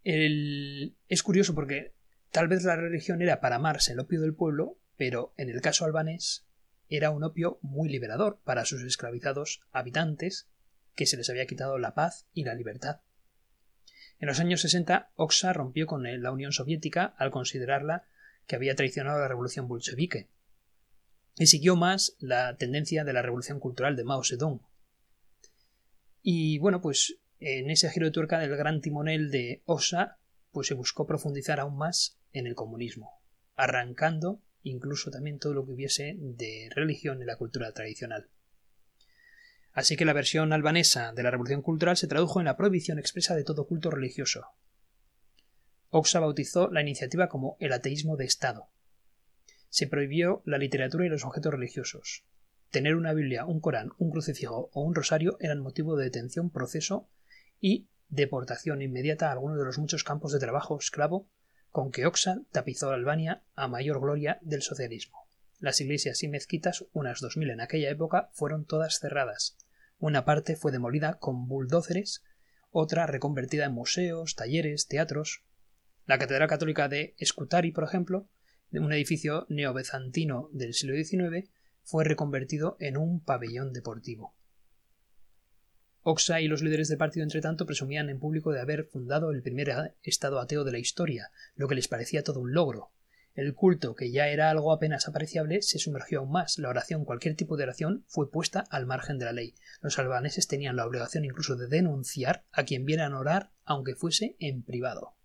Es 0.03 1.23
curioso 1.23 1.55
porque 1.55 1.95
tal 2.31 2.47
vez 2.47 2.63
la 2.63 2.75
religión 2.75 3.23
era 3.23 3.41
para 3.41 3.55
amarse 3.55 3.93
el 3.93 3.99
opio 3.99 4.21
del 4.21 4.35
pueblo, 4.35 4.77
pero 4.95 5.33
en 5.37 5.49
el 5.49 5.59
caso 5.61 5.85
albanés 5.85 6.45
era 6.91 7.09
un 7.09 7.23
opio 7.23 7.57
muy 7.61 7.89
liberador 7.89 8.39
para 8.43 8.65
sus 8.65 8.83
esclavizados 8.83 9.61
habitantes 9.71 10.49
que 10.93 11.05
se 11.05 11.17
les 11.17 11.29
había 11.29 11.47
quitado 11.47 11.79
la 11.79 11.95
paz 11.95 12.27
y 12.33 12.43
la 12.43 12.53
libertad. 12.53 12.99
En 14.19 14.27
los 14.27 14.39
años 14.39 14.61
60, 14.61 15.11
Oxa 15.15 15.53
rompió 15.53 15.87
con 15.87 16.03
la 16.03 16.31
Unión 16.31 16.51
Soviética 16.51 17.15
al 17.17 17.31
considerarla 17.31 18.03
que 18.45 18.57
había 18.57 18.75
traicionado 18.75 19.19
la 19.19 19.29
revolución 19.29 19.67
bolchevique, 19.67 20.27
y 21.37 21.47
siguió 21.47 21.77
más 21.77 22.17
la 22.19 22.57
tendencia 22.57 23.05
de 23.05 23.13
la 23.13 23.21
revolución 23.21 23.59
cultural 23.59 23.95
de 23.95 24.03
Mao 24.03 24.23
Zedong. 24.23 24.61
Y 26.21 26.59
bueno, 26.59 26.81
pues 26.81 27.17
en 27.39 27.71
ese 27.71 27.89
giro 27.89 28.05
de 28.05 28.11
tuerca 28.11 28.37
del 28.37 28.55
gran 28.57 28.81
timonel 28.81 29.31
de 29.31 29.63
Osa, 29.65 30.19
pues 30.51 30.67
se 30.67 30.73
buscó 30.73 31.07
profundizar 31.07 31.59
aún 31.61 31.77
más 31.77 32.19
en 32.33 32.47
el 32.47 32.53
comunismo, 32.53 33.21
arrancando 33.55 34.41
incluso 34.63 35.11
también 35.11 35.39
todo 35.39 35.53
lo 35.53 35.65
que 35.65 35.71
hubiese 35.71 36.15
de 36.17 36.69
religión 36.75 37.21
en 37.21 37.27
la 37.27 37.37
cultura 37.37 37.71
tradicional. 37.71 38.29
Así 39.73 39.95
que 39.95 40.05
la 40.05 40.13
versión 40.13 40.51
albanesa 40.51 41.13
de 41.13 41.23
la 41.23 41.31
revolución 41.31 41.61
cultural 41.61 41.95
se 41.95 42.07
tradujo 42.07 42.39
en 42.39 42.45
la 42.45 42.57
prohibición 42.57 42.99
expresa 42.99 43.35
de 43.35 43.43
todo 43.43 43.67
culto 43.67 43.89
religioso. 43.89 44.45
Oxa 45.89 46.19
bautizó 46.19 46.69
la 46.69 46.81
iniciativa 46.81 47.29
como 47.29 47.57
el 47.59 47.73
ateísmo 47.73 48.17
de 48.17 48.25
Estado. 48.25 48.69
Se 49.69 49.87
prohibió 49.87 50.41
la 50.45 50.57
literatura 50.57 51.05
y 51.05 51.09
los 51.09 51.25
objetos 51.25 51.53
religiosos. 51.53 52.25
Tener 52.69 52.95
una 52.95 53.13
Biblia, 53.13 53.45
un 53.45 53.59
Corán, 53.59 53.91
un 53.97 54.11
crucifijo 54.11 54.69
o 54.73 54.81
un 54.81 54.95
rosario 54.95 55.37
eran 55.39 55.59
motivo 55.59 55.95
de 55.95 56.05
detención, 56.05 56.49
proceso 56.49 57.09
y 57.59 57.89
deportación 58.09 58.81
inmediata 58.81 59.29
a 59.29 59.31
alguno 59.33 59.57
de 59.57 59.65
los 59.65 59.77
muchos 59.77 60.03
campos 60.03 60.33
de 60.33 60.39
trabajo 60.39 60.77
esclavo 60.77 61.29
con 61.71 61.91
que 61.91 62.05
Oxa 62.05 62.41
tapizó 62.51 62.91
Albania 62.91 63.43
a 63.55 63.67
mayor 63.67 63.99
gloria 63.99 64.39
del 64.41 64.61
socialismo. 64.61 65.27
Las 65.59 65.79
iglesias 65.79 66.21
y 66.23 66.27
mezquitas, 66.27 66.85
unas 66.91 67.21
dos 67.21 67.37
mil 67.37 67.49
en 67.49 67.61
aquella 67.61 67.89
época, 67.89 68.29
fueron 68.33 68.65
todas 68.65 68.99
cerradas. 68.99 69.57
Una 69.99 70.25
parte 70.25 70.55
fue 70.55 70.71
demolida 70.71 71.19
con 71.19 71.47
bulldóceres, 71.47 72.23
otra 72.71 73.05
reconvertida 73.05 73.65
en 73.65 73.73
museos, 73.73 74.35
talleres, 74.35 74.87
teatros. 74.87 75.43
La 76.05 76.17
Catedral 76.17 76.49
Católica 76.49 76.87
de 76.87 77.15
Scutari, 77.23 77.71
por 77.71 77.83
ejemplo, 77.83 78.27
un 78.71 78.93
edificio 78.93 79.45
neobezantino 79.49 80.49
del 80.51 80.73
siglo 80.73 80.95
XIX, 80.95 81.49
fue 81.83 82.05
reconvertido 82.05 82.77
en 82.79 82.97
un 82.97 83.23
pabellón 83.23 83.73
deportivo. 83.73 84.33
Oxa 86.03 86.41
y 86.41 86.47
los 86.47 86.63
líderes 86.63 86.87
del 86.87 86.97
partido, 86.97 87.23
entre 87.23 87.41
tanto, 87.41 87.65
presumían 87.65 88.09
en 88.09 88.19
público 88.19 88.51
de 88.51 88.59
haber 88.59 88.85
fundado 88.85 89.31
el 89.31 89.43
primer 89.43 89.95
estado 90.01 90.39
ateo 90.39 90.63
de 90.63 90.71
la 90.71 90.79
historia, 90.79 91.31
lo 91.55 91.67
que 91.67 91.75
les 91.75 91.87
parecía 91.87 92.23
todo 92.23 92.39
un 92.39 92.53
logro. 92.53 92.91
El 93.33 93.53
culto, 93.53 93.95
que 93.95 94.11
ya 94.11 94.27
era 94.27 94.49
algo 94.49 94.73
apenas 94.73 95.07
apreciable, 95.07 95.61
se 95.61 95.79
sumergió 95.79 96.19
aún 96.19 96.31
más. 96.31 96.57
La 96.57 96.69
oración, 96.69 97.05
cualquier 97.05 97.35
tipo 97.35 97.55
de 97.55 97.63
oración, 97.63 98.03
fue 98.07 98.29
puesta 98.29 98.65
al 98.69 98.85
margen 98.85 99.19
de 99.19 99.25
la 99.25 99.31
ley. 99.31 99.55
Los 99.79 99.99
albaneses 99.99 100.47
tenían 100.47 100.75
la 100.75 100.85
obligación 100.85 101.23
incluso 101.23 101.55
de 101.55 101.67
denunciar 101.67 102.43
a 102.51 102.63
quien 102.63 102.83
vieran 102.83 103.13
orar, 103.13 103.51
aunque 103.63 103.95
fuese 103.95 104.35
en 104.39 104.63
privado. 104.63 105.15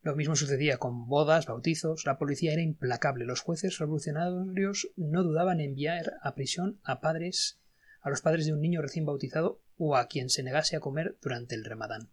Lo 0.00 0.16
mismo 0.16 0.34
sucedía 0.34 0.78
con 0.78 1.06
bodas, 1.06 1.46
bautizos, 1.46 2.04
la 2.04 2.18
policía 2.18 2.52
era 2.52 2.62
implacable, 2.62 3.24
los 3.24 3.42
jueces 3.42 3.78
revolucionarios 3.78 4.88
no 4.96 5.22
dudaban 5.22 5.60
en 5.60 5.70
enviar 5.70 6.14
a 6.22 6.34
prisión 6.34 6.80
a 6.82 7.00
padres 7.00 7.60
a 8.02 8.10
los 8.10 8.20
padres 8.20 8.46
de 8.46 8.52
un 8.52 8.60
niño 8.60 8.82
recién 8.82 9.06
bautizado 9.06 9.60
o 9.78 9.96
a 9.96 10.08
quien 10.08 10.28
se 10.28 10.42
negase 10.42 10.76
a 10.76 10.80
comer 10.80 11.16
durante 11.22 11.54
el 11.54 11.64
Ramadán. 11.64 12.10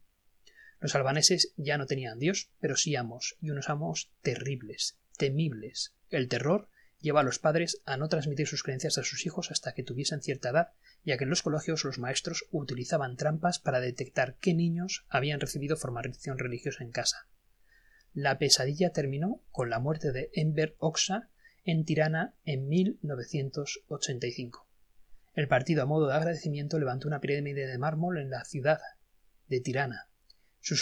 Los 0.79 0.95
albaneses 0.95 1.53
ya 1.57 1.77
no 1.77 1.87
tenían 1.87 2.19
Dios, 2.19 2.51
pero 2.61 2.77
sí 2.77 2.95
amos, 2.95 3.35
y 3.41 3.49
unos 3.49 3.69
amos 3.69 4.11
terribles, 4.21 4.97
temibles. 5.17 5.93
El 6.09 6.29
terror 6.29 6.69
lleva 7.01 7.21
a 7.21 7.23
los 7.23 7.39
padres 7.39 7.81
a 7.85 7.97
no 7.97 8.07
transmitir 8.07 8.47
sus 8.47 8.63
creencias 8.63 8.97
a 8.97 9.03
sus 9.03 9.25
hijos 9.25 9.51
hasta 9.51 9.73
que 9.73 9.83
tuviesen 9.83 10.21
cierta 10.21 10.49
edad, 10.49 10.71
ya 11.03 11.17
que 11.17 11.25
en 11.25 11.29
los 11.29 11.41
colegios 11.41 11.83
los 11.83 11.99
maestros 11.99 12.45
utilizaban 12.51 13.17
trampas 13.17 13.59
para 13.59 13.81
detectar 13.81 14.37
qué 14.39 14.53
niños 14.53 15.05
habían 15.09 15.39
recibido 15.39 15.75
formación 15.75 16.37
religiosa 16.37 16.83
en 16.83 16.91
casa. 16.91 17.27
La 18.13 18.37
pesadilla 18.37 18.91
terminó 18.91 19.41
con 19.51 19.69
la 19.69 19.79
muerte 19.79 20.11
de 20.11 20.29
Enver 20.33 20.75
Oxa 20.79 21.29
en 21.63 21.85
Tirana 21.85 22.33
en 22.45 22.67
1985. 22.67 24.68
El 25.39 25.47
partido, 25.47 25.83
a 25.83 25.85
modo 25.85 26.07
de 26.07 26.15
agradecimiento, 26.15 26.79
levantó 26.79 27.07
una 27.07 27.21
pirámide 27.21 27.65
de 27.65 27.77
mármol 27.77 28.17
en 28.17 28.29
la 28.29 28.43
ciudad 28.43 28.81
de 29.47 29.61
Tirana. 29.61 30.09
Su, 30.59 30.75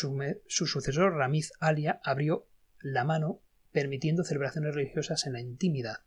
sucesor, 0.47 1.13
Ramiz 1.13 1.51
Alia, 1.59 2.01
abrió 2.03 2.47
la 2.79 3.03
mano 3.03 3.43
permitiendo 3.71 4.23
celebraciones 4.23 4.73
religiosas 4.73 5.27
en 5.27 5.33
la 5.33 5.41
intimidad. 5.41 5.97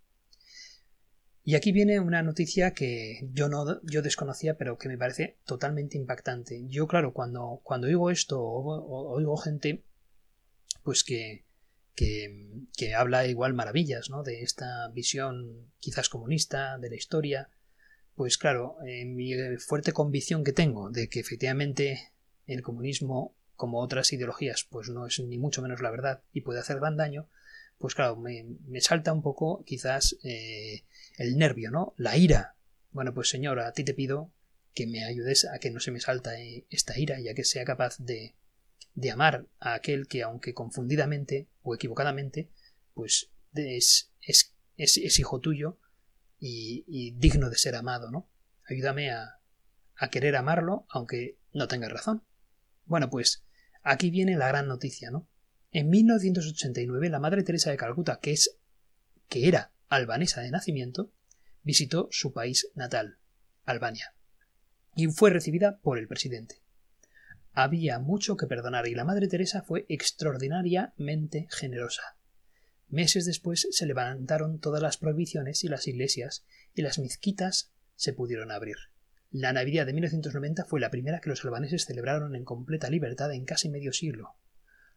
Y 1.45 1.55
aquí 1.55 1.71
viene 1.71 2.01
una 2.01 2.25
noticia 2.25 2.73
que 2.73 3.21
yo 3.33 3.49
no 3.49 3.81
yo 3.85 4.03
desconocía, 4.03 4.59
pero 4.59 4.79
que 4.79 4.89
me 4.89 4.99
parece 4.99 5.39
totalmente 5.45 5.97
impactante. 5.97 6.67
Yo, 6.67 6.89
claro, 6.89 7.13
cuando, 7.13 7.61
cuando 7.63 7.87
oigo 7.87 8.11
esto, 8.11 8.43
oigo 8.43 9.37
gente 9.37 9.85
pues 10.83 11.05
que, 11.05 11.45
que, 11.95 12.67
que, 12.77 12.97
habla 12.97 13.29
igual 13.29 13.55
maravillas, 13.55 14.11
¿no? 14.11 14.25
De 14.25 14.43
esta 14.43 14.89
visión 14.89 15.71
quizás 15.79 16.09
comunista 16.09 16.79
de 16.79 16.91
la 16.91 16.97
historia, 16.97 17.49
pues 18.21 18.37
claro, 18.37 18.77
mi 19.07 19.33
fuerte 19.57 19.95
convicción 19.95 20.45
que 20.45 20.53
tengo 20.53 20.91
de 20.91 21.09
que 21.09 21.21
efectivamente 21.21 22.13
el 22.47 22.61
comunismo, 22.61 23.35
como 23.57 23.81
otras 23.81 24.13
ideologías, 24.13 24.67
pues 24.69 24.91
no 24.91 25.07
es 25.07 25.19
ni 25.21 25.39
mucho 25.39 25.63
menos 25.63 25.81
la 25.81 25.91
verdad 25.91 26.23
y 26.31 26.43
puede 26.43 26.61
hacer 26.61 26.81
gran 26.81 26.99
daño, 26.99 27.31
pues 27.79 27.95
claro, 27.95 28.17
me, 28.17 28.45
salta 28.83 29.15
un 29.15 29.23
poco 29.23 29.65
quizás 29.65 30.19
eh, 30.23 30.85
el 31.17 31.39
nervio, 31.39 31.71
¿no? 31.71 31.95
La 31.97 32.19
ira. 32.19 32.57
Bueno, 32.93 33.15
pues 33.15 33.31
señor, 33.31 33.59
a 33.59 33.73
ti 33.73 33.85
te 33.85 33.95
pido 33.95 34.31
que 34.75 34.87
me 34.87 35.03
ayudes 35.03 35.47
a 35.47 35.59
que 35.59 35.71
no 35.71 35.81
se 35.81 35.91
me 35.91 36.01
salta 36.01 36.39
eh, 36.39 36.67
esta 36.69 36.99
ira 36.99 37.21
y 37.21 37.31
a 37.31 37.35
que 37.35 37.45
sea 37.45 37.65
capaz 37.65 37.97
de, 38.01 38.35
de 38.95 39.11
amar 39.11 39.47
a 39.61 39.73
aquel 39.73 40.09
que, 40.09 40.25
aunque 40.25 40.53
confundidamente 40.53 41.49
o 41.63 41.75
equivocadamente, 41.75 42.51
pues 42.93 43.31
es, 43.55 44.13
es, 44.21 44.53
es 44.77 45.19
hijo 45.19 45.41
tuyo 45.41 45.79
y, 46.41 47.13
digno 47.19 47.51
de 47.51 47.57
ser 47.57 47.77
amado, 47.77 48.11
¿no? 48.11 48.31
Ayúdame 48.69 49.11
a, 49.11 49.41
a 49.97 50.09
querer 50.09 50.37
amarlo, 50.37 50.87
aunque 50.89 51.39
no 51.53 51.69
tenga 51.69 51.89
razón. 51.89 52.25
Bueno, 52.87 53.11
pues 53.11 53.45
aquí 53.83 54.11
viene 54.11 54.37
la 54.37 54.49
gran 54.49 54.67
noticia, 54.67 55.11
¿no? 55.11 55.29
En 55.71 55.89
1989 55.91 57.11
la 57.11 57.21
Madre 57.21 57.43
Teresa 57.43 57.71
de 57.71 57.77
Calcuta, 57.77 58.19
que 58.21 58.33
es 58.33 58.59
que 59.29 59.47
era 59.47 59.73
albanesa 59.89 60.41
de 60.41 60.51
nacimiento, 60.51 61.13
visitó 61.63 62.09
su 62.11 62.33
país 62.33 62.71
natal, 62.75 63.19
Albania, 63.65 64.15
y 64.97 65.07
fue 65.09 65.31
recibida 65.31 65.79
por 65.79 65.99
el 65.99 66.09
presidente. 66.09 66.63
Había 67.53 67.99
mucho 67.99 68.37
que 68.37 68.47
perdonar 68.47 68.87
y 68.87 68.95
la 68.95 69.05
Madre 69.05 69.29
Teresa 69.29 69.63
fue 69.63 69.87
extraordinariamente 69.89 71.47
generosa. 71.51 72.03
Meses 72.91 73.25
después 73.25 73.69
se 73.71 73.87
levantaron 73.87 74.59
todas 74.59 74.83
las 74.83 74.97
prohibiciones 74.97 75.63
y 75.63 75.69
las 75.69 75.87
iglesias 75.87 76.45
y 76.75 76.83
las 76.83 76.99
mezquitas 76.99 77.71
se 77.95 78.13
pudieron 78.13 78.51
abrir. 78.51 78.77
La 79.31 79.53
Navidad 79.53 79.87
de 79.87 79.93
1990 79.93 80.65
fue 80.65 80.81
la 80.81 80.91
primera 80.91 81.21
que 81.21 81.29
los 81.29 81.45
albaneses 81.45 81.85
celebraron 81.85 82.35
en 82.35 82.45
completa 82.45 82.91
libertad 82.91 83.33
en 83.33 83.45
casi 83.45 83.69
medio 83.69 83.93
siglo. 83.93 84.35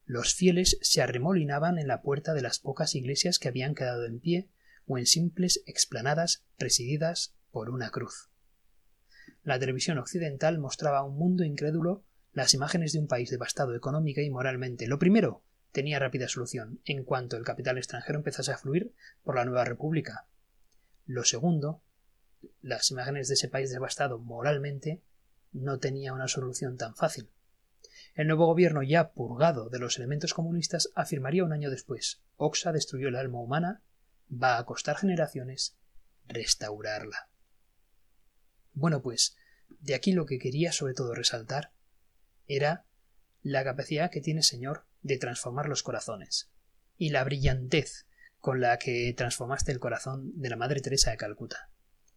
Los 0.06 0.34
fieles 0.34 0.80
se 0.82 1.04
arremolinaban 1.04 1.78
en 1.78 1.88
la 1.88 2.02
puerta 2.02 2.34
de 2.34 2.42
las 2.42 2.58
pocas 2.58 2.96
iglesias 2.96 3.38
que 3.38 3.48
habían 3.48 3.76
quedado 3.76 4.06
en 4.06 4.20
pie 4.20 4.50
o 4.88 4.98
en 4.98 5.06
simples 5.06 5.62
explanadas 5.68 6.44
presididas 6.58 7.36
por 7.52 7.70
una 7.70 7.92
cruz. 7.92 8.32
La 9.44 9.60
televisión 9.60 10.00
occidental 10.00 10.58
mostraba 10.58 10.98
a 11.00 11.04
un 11.04 11.16
mundo 11.16 11.44
incrédulo 11.44 12.04
las 12.32 12.56
imágenes 12.56 12.92
de 12.94 13.00
un 13.00 13.08
país 13.08 13.30
devastado 13.30 13.76
económica 13.76 14.24
y 14.24 14.32
moralmente. 14.32 14.88
Lo 14.88 14.98
primero 14.98 15.44
tenía 15.74 16.00
rápida 16.00 16.30
solución 16.30 16.80
en 16.86 17.04
cuanto 17.04 17.36
el 17.36 17.44
capital 17.44 17.78
extranjero 17.78 18.20
empezase 18.20 18.52
a 18.52 18.58
fluir 18.58 18.94
por 19.24 19.36
la 19.36 19.44
nueva 19.44 19.66
república. 19.66 20.28
Lo 21.06 21.26
segundo, 21.26 21.82
las 22.62 22.92
imágenes 22.92 23.28
de 23.28 23.34
ese 23.34 23.50
país 23.50 23.72
devastado 23.72 24.20
moralmente 24.20 25.02
no 25.52 25.80
tenía 25.80 26.14
una 26.14 26.28
solución 26.28 26.78
tan 26.78 26.96
fácil. 26.96 27.30
El 28.14 28.28
nuevo 28.28 28.46
gobierno, 28.46 28.84
ya 28.84 29.12
purgado 29.12 29.70
de 29.70 29.80
los 29.80 29.98
elementos 29.98 30.36
comunistas, 30.36 30.92
afirmaría 30.96 31.44
un 31.44 31.52
año 31.52 31.72
después 31.72 32.22
Oxa 32.38 32.72
destruyó 32.72 33.08
el 33.08 33.16
alma 33.16 33.42
humana, 33.42 33.82
va 34.32 34.60
a 34.60 34.66
costar 34.66 34.96
generaciones 34.98 35.76
restaurarla. 36.28 37.30
Bueno, 38.74 39.02
pues, 39.02 39.36
de 39.80 39.96
aquí 39.96 40.12
lo 40.12 40.28
que 40.28 40.38
quería 40.38 40.72
sobre 40.72 40.94
todo 40.94 41.16
resaltar 41.16 41.72
era 42.48 42.86
la 43.42 43.64
capacidad 43.64 44.12
que 44.12 44.22
tiene 44.22 44.44
Señor 44.44 44.86
de 45.04 45.18
transformar 45.18 45.68
los 45.68 45.84
corazones. 45.84 46.50
y 46.96 47.10
la 47.10 47.24
brillantez 47.24 48.06
con 48.40 48.62
la 48.62 48.78
que 48.78 49.14
transformaste 49.18 49.72
el 49.72 49.80
corazón 49.80 50.32
de 50.40 50.50
la 50.50 50.56
Madre 50.56 50.80
Teresa 50.80 51.10
de 51.12 51.18
Calcuta, 51.18 51.70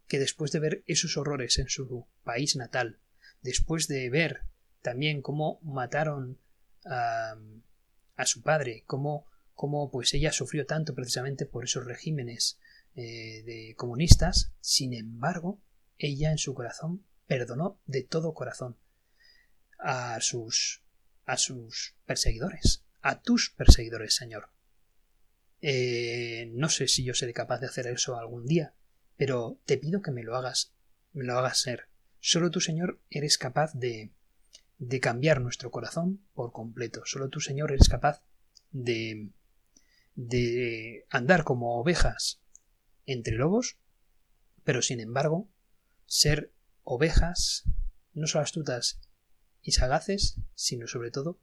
que 0.07 0.19
después 0.19 0.51
de 0.51 0.59
ver 0.59 0.83
esos 0.85 1.17
horrores 1.17 1.57
en 1.57 1.67
su 1.67 2.07
país 2.23 2.55
natal, 2.55 2.99
después 3.41 3.87
de 3.87 4.09
ver 4.09 4.43
también 4.81 5.21
cómo 5.21 5.59
mataron 5.63 6.39
a, 6.85 7.35
a 8.15 8.25
su 8.25 8.43
padre, 8.43 8.83
cómo, 8.85 9.25
cómo, 9.53 9.89
pues 9.89 10.13
ella 10.13 10.31
sufrió 10.31 10.65
tanto 10.65 10.93
precisamente 10.93 11.45
por 11.45 11.63
esos 11.63 11.85
regímenes 11.85 12.59
eh, 12.95 13.43
de 13.43 13.73
comunistas, 13.75 14.51
sin 14.59 14.93
embargo, 14.93 15.59
ella 15.97 16.31
en 16.31 16.37
su 16.37 16.53
corazón 16.53 17.05
perdonó 17.25 17.79
de 17.85 18.03
todo 18.03 18.33
corazón 18.33 18.77
a 19.79 20.19
sus 20.21 20.83
a 21.27 21.37
sus 21.37 21.95
perseguidores, 22.05 22.85
a 23.01 23.21
tus 23.21 23.51
perseguidores, 23.51 24.15
Señor. 24.15 24.49
Eh, 25.61 26.49
no 26.53 26.69
sé 26.69 26.87
si 26.87 27.03
yo 27.03 27.13
seré 27.13 27.33
capaz 27.33 27.59
de 27.59 27.67
hacer 27.67 27.85
eso 27.87 28.17
algún 28.17 28.45
día, 28.45 28.73
pero 29.17 29.59
te 29.65 29.77
pido 29.77 30.01
que 30.01 30.11
me 30.11 30.23
lo 30.23 30.35
hagas, 30.35 30.73
me 31.11 31.25
lo 31.25 31.37
hagas 31.37 31.59
ser. 31.59 31.89
Solo 32.19 32.49
tú, 32.49 32.61
Señor, 32.61 33.01
eres 33.09 33.37
capaz 33.37 33.73
de, 33.73 34.11
de 34.77 34.99
cambiar 34.99 35.41
nuestro 35.41 35.69
corazón 35.69 36.25
por 36.33 36.53
completo. 36.53 37.01
Solo 37.05 37.29
tú, 37.29 37.41
Señor, 37.41 37.73
eres 37.73 37.89
capaz 37.89 38.23
de, 38.71 39.29
de 40.15 41.05
andar 41.09 41.43
como 41.43 41.77
ovejas 41.77 42.41
entre 43.05 43.35
lobos, 43.35 43.77
pero 44.63 44.81
sin 44.81 45.01
embargo, 45.01 45.49
ser 46.05 46.53
ovejas 46.83 47.65
no 48.13 48.27
solo 48.27 48.43
astutas 48.43 49.01
y 49.67 49.73
sagaces, 49.73 50.39
sino 50.55 50.87
sobre 50.87 51.11
todo 51.11 51.41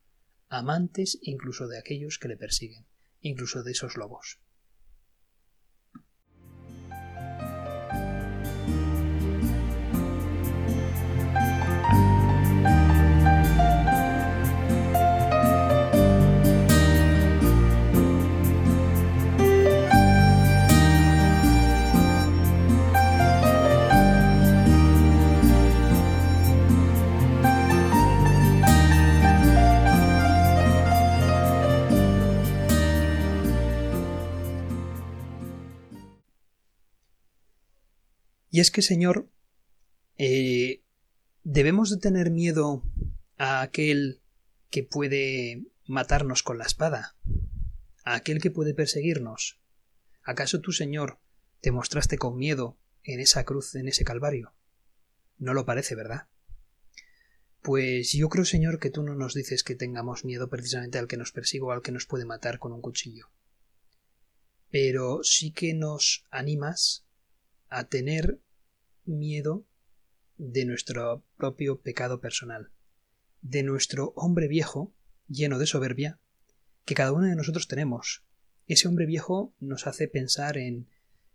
amantes 0.48 1.18
incluso 1.20 1.68
de 1.68 1.78
aquellos 1.78 2.18
que 2.18 2.28
le 2.28 2.38
persiguen, 2.38 2.86
incluso 3.20 3.62
de 3.62 3.72
esos 3.72 3.98
lobos. 3.98 4.40
Y 38.54 38.60
es 38.60 38.70
que, 38.70 38.82
Señor, 38.82 39.28
eh, 40.16 40.84
debemos 41.42 41.90
de 41.90 41.96
tener 41.96 42.30
miedo 42.30 42.84
a 43.36 43.62
aquel 43.62 44.22
que 44.70 44.84
puede 44.84 45.64
matarnos 45.86 46.44
con 46.44 46.58
la 46.58 46.64
espada, 46.64 47.16
a 48.04 48.14
aquel 48.14 48.40
que 48.40 48.52
puede 48.52 48.72
perseguirnos. 48.72 49.58
¿Acaso 50.22 50.60
tú, 50.60 50.70
Señor, 50.70 51.18
te 51.62 51.72
mostraste 51.72 52.16
con 52.16 52.36
miedo 52.36 52.78
en 53.02 53.18
esa 53.18 53.42
cruz, 53.42 53.74
en 53.74 53.88
ese 53.88 54.04
calvario? 54.04 54.54
No 55.36 55.52
lo 55.52 55.66
parece, 55.66 55.96
¿verdad? 55.96 56.28
Pues 57.60 58.12
yo 58.12 58.28
creo, 58.28 58.44
Señor, 58.44 58.78
que 58.78 58.90
tú 58.90 59.02
no 59.02 59.16
nos 59.16 59.34
dices 59.34 59.64
que 59.64 59.74
tengamos 59.74 60.24
miedo 60.24 60.48
precisamente 60.48 60.98
al 60.98 61.08
que 61.08 61.16
nos 61.16 61.32
persigue 61.32 61.64
o 61.64 61.72
al 61.72 61.82
que 61.82 61.90
nos 61.90 62.06
puede 62.06 62.24
matar 62.24 62.60
con 62.60 62.72
un 62.72 62.82
cuchillo. 62.82 63.32
Pero 64.70 65.24
sí 65.24 65.50
que 65.50 65.74
nos 65.74 66.24
animas 66.30 67.04
a 67.74 67.88
tener 67.88 68.38
miedo 69.06 69.64
de 70.36 70.64
nuestro 70.64 71.24
propio 71.36 71.80
pecado 71.80 72.20
personal, 72.20 72.70
de 73.42 73.62
nuestro 73.62 74.12
hombre 74.16 74.48
viejo, 74.48 74.92
lleno 75.28 75.58
de 75.58 75.66
soberbia, 75.66 76.18
que 76.84 76.94
cada 76.94 77.12
uno 77.12 77.26
de 77.26 77.36
nosotros 77.36 77.68
tenemos. 77.68 78.24
Ese 78.66 78.88
hombre 78.88 79.06
viejo 79.06 79.54
nos 79.60 79.86
hace 79.86 80.08
pensar 80.08 80.56
en, 80.56 80.88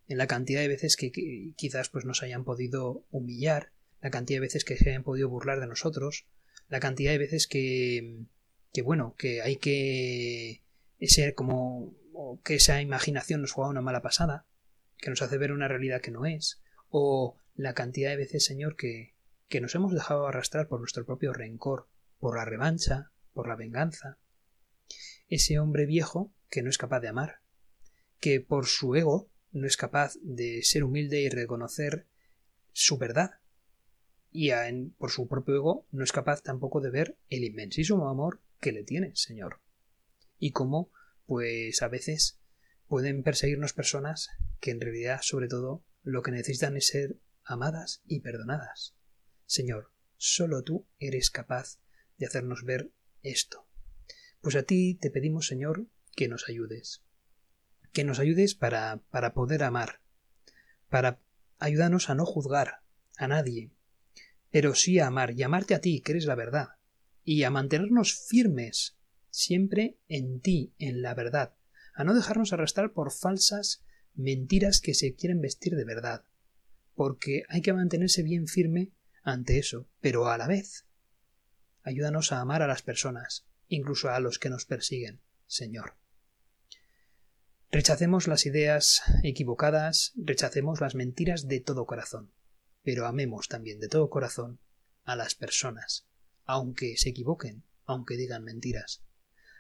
en 0.08 0.18
la 0.18 0.28
cantidad 0.28 0.62
de 0.62 0.68
veces 0.68 0.96
que, 0.98 1.12
quizás 1.56 1.90
pues 1.90 2.06
nos 2.06 2.24
hayan 2.24 2.44
podido 2.44 3.06
humillar, 3.12 3.72
la 4.02 4.10
cantidad 4.10 4.38
de 4.38 4.48
veces 4.48 4.66
que 4.66 4.78
se 4.78 4.90
hayan 4.90 5.04
podido 5.04 5.30
burlar 5.30 5.60
de 5.60 5.68
nosotros, 5.68 6.26
la 6.68 6.80
cantidad 6.80 7.12
de 7.12 7.18
veces 7.18 7.48
que, 7.48 8.26
que 8.74 8.82
bueno, 8.82 9.16
que 9.18 9.42
hay 9.42 9.58
que 9.58 10.62
ser 11.02 11.36
como 11.36 11.96
que 12.44 12.56
esa 12.56 12.82
imaginación 12.82 13.42
nos 13.42 13.52
juega 13.52 13.70
una 13.70 13.82
mala 13.82 14.02
pasada, 14.02 14.46
que 14.98 15.10
nos 15.10 15.22
hace 15.22 15.38
ver 15.38 15.52
una 15.52 15.68
realidad 15.68 16.02
que 16.02 16.12
no 16.12 16.26
es, 16.26 16.62
o 16.90 17.38
la 17.60 17.74
cantidad 17.74 18.12
de 18.12 18.16
veces, 18.16 18.46
Señor, 18.46 18.78
que, 18.78 19.16
que 19.50 19.60
nos 19.60 19.76
hemos 19.76 19.92
dejado 19.92 20.26
arrastrar 20.26 20.70
por 20.70 20.80
nuestro 20.80 21.06
propio 21.06 21.34
rencor, 21.34 21.90
por 22.18 22.38
la 22.38 22.46
revancha, 22.46 23.12
por 23.34 23.50
la 23.50 23.58
venganza. 23.58 24.18
Ese 25.28 25.60
hombre 25.60 25.86
viejo 25.86 26.32
que 26.50 26.64
no 26.64 26.70
es 26.70 26.78
capaz 26.78 27.02
de 27.02 27.10
amar, 27.10 27.42
que 28.22 28.40
por 28.40 28.66
su 28.68 28.96
ego 28.96 29.30
no 29.52 29.68
es 29.68 29.76
capaz 29.76 30.14
de 30.22 30.64
ser 30.64 30.86
humilde 30.86 31.20
y 31.20 31.28
reconocer 31.28 32.08
su 32.72 32.98
verdad, 32.98 33.42
y 34.32 34.52
por 34.98 35.12
su 35.12 35.28
propio 35.28 35.56
ego 35.56 35.86
no 35.92 36.06
es 36.06 36.14
capaz 36.14 36.42
tampoco 36.42 36.80
de 36.80 36.92
ver 36.92 37.18
el 37.30 37.44
inmensísimo 37.44 38.08
amor 38.08 38.42
que 38.62 38.72
le 38.72 38.86
tiene, 38.86 39.12
Señor. 39.16 39.60
Y 40.38 40.52
cómo, 40.52 40.94
pues 41.26 41.82
a 41.82 41.90
veces 41.90 42.40
pueden 42.88 43.22
perseguirnos 43.22 43.74
personas 43.74 44.30
que 44.62 44.72
en 44.72 44.80
realidad, 44.80 45.20
sobre 45.24 45.50
todo, 45.50 45.84
lo 46.04 46.22
que 46.22 46.32
necesitan 46.32 46.78
es 46.78 46.88
ser 46.88 47.18
amadas 47.50 48.02
y 48.06 48.22
perdonadas. 48.22 48.96
Señor, 49.46 49.92
solo 50.18 50.64
tú 50.64 50.88
eres 51.00 51.32
capaz 51.32 51.80
de 52.18 52.28
hacernos 52.28 52.64
ver 52.64 52.92
esto. 53.24 53.68
Pues 54.42 54.56
a 54.56 54.64
ti 54.64 54.96
te 54.96 55.10
pedimos, 55.10 55.48
Señor, 55.48 55.88
que 56.16 56.28
nos 56.28 56.48
ayudes. 56.48 57.04
Que 57.92 58.04
nos 58.04 58.20
ayudes 58.20 58.56
para, 58.56 59.02
para 59.10 59.34
poder 59.34 59.64
amar, 59.64 60.02
para 60.90 61.20
ayudarnos 61.58 62.10
a 62.10 62.16
no 62.16 62.26
juzgar 62.26 62.84
a 63.18 63.28
nadie, 63.28 63.72
pero 64.52 64.76
sí 64.76 65.00
a 65.00 65.08
amar 65.08 65.32
y 65.32 65.44
amarte 65.44 65.76
a 65.76 65.82
ti, 65.82 66.02
que 66.02 66.14
eres 66.14 66.26
la 66.26 66.36
verdad, 66.36 66.70
y 67.24 67.44
a 67.44 67.50
mantenernos 67.50 68.14
firmes 68.14 68.98
siempre 69.30 69.98
en 70.08 70.40
ti, 70.40 70.74
en 70.80 71.02
la 71.02 71.14
verdad, 71.14 71.56
a 71.94 72.04
no 72.04 72.14
dejarnos 72.14 72.54
arrastrar 72.54 72.94
por 72.94 73.12
falsas 73.12 73.84
mentiras 74.14 74.82
que 74.82 74.94
se 74.94 75.16
quieren 75.16 75.42
vestir 75.42 75.76
de 75.76 75.86
verdad, 75.86 76.24
porque 77.00 77.44
hay 77.48 77.62
que 77.62 77.72
mantenerse 77.72 78.24
bien 78.24 78.46
firme 78.46 78.92
ante 79.24 79.58
eso, 79.58 79.88
pero 80.02 80.28
a 80.28 80.38
la 80.38 80.48
vez 80.48 80.86
ayúdanos 81.82 82.34
a 82.34 82.42
amar 82.42 82.62
a 82.62 82.68
las 82.68 82.82
personas, 82.82 83.48
incluso 83.70 84.10
a 84.10 84.20
los 84.20 84.38
que 84.38 84.50
nos 84.50 84.66
persiguen, 84.66 85.22
Señor. 85.46 85.96
Rechacemos 87.72 88.28
las 88.28 88.46
ideas 88.46 89.02
equivocadas, 89.24 90.12
rechacemos 90.18 90.82
las 90.82 90.94
mentiras 90.94 91.48
de 91.48 91.62
todo 91.62 91.86
corazón, 91.86 92.34
pero 92.84 93.06
amemos 93.06 93.48
también 93.48 93.80
de 93.80 93.88
todo 93.88 94.10
corazón 94.10 94.60
a 95.06 95.16
las 95.16 95.36
personas, 95.36 96.06
aunque 96.44 96.98
se 96.98 97.12
equivoquen, 97.12 97.64
aunque 97.86 98.18
digan 98.18 98.44
mentiras. 98.44 99.06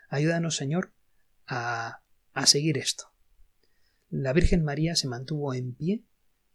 Ayúdanos, 0.10 0.58
Señor, 0.58 0.93
a, 1.47 2.04
a 2.34 2.45
seguir 2.47 2.78
esto. 2.78 3.13
La 4.10 4.34
Virgen 4.34 4.62
María 4.62 4.97
se 4.97 5.08
mantuvo 5.08 5.54
en 5.54 5.73
pie 5.73 6.04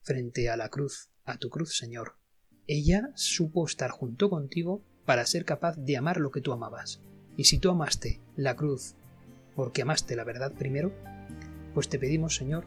frente 0.04 0.50
a 0.50 0.56
la 0.56 0.68
cruz, 0.68 1.10
a 1.24 1.38
tu 1.38 1.50
cruz, 1.50 1.76
Señor. 1.76 2.16
Ella 2.66 3.10
supo 3.14 3.66
estar 3.66 3.90
junto 3.90 4.30
contigo 4.30 4.84
para 5.04 5.26
ser 5.26 5.44
capaz 5.44 5.76
de 5.76 5.96
amar 5.96 6.18
lo 6.18 6.30
que 6.30 6.40
tú 6.40 6.52
amabas. 6.52 7.00
Y 7.36 7.44
si 7.44 7.58
tú 7.58 7.70
amaste 7.70 8.20
la 8.36 8.54
cruz 8.54 8.94
porque 9.56 9.82
amaste 9.82 10.16
la 10.16 10.24
verdad 10.24 10.52
primero, 10.52 10.92
pues 11.72 11.88
te 11.88 11.98
pedimos, 11.98 12.36
Señor, 12.36 12.64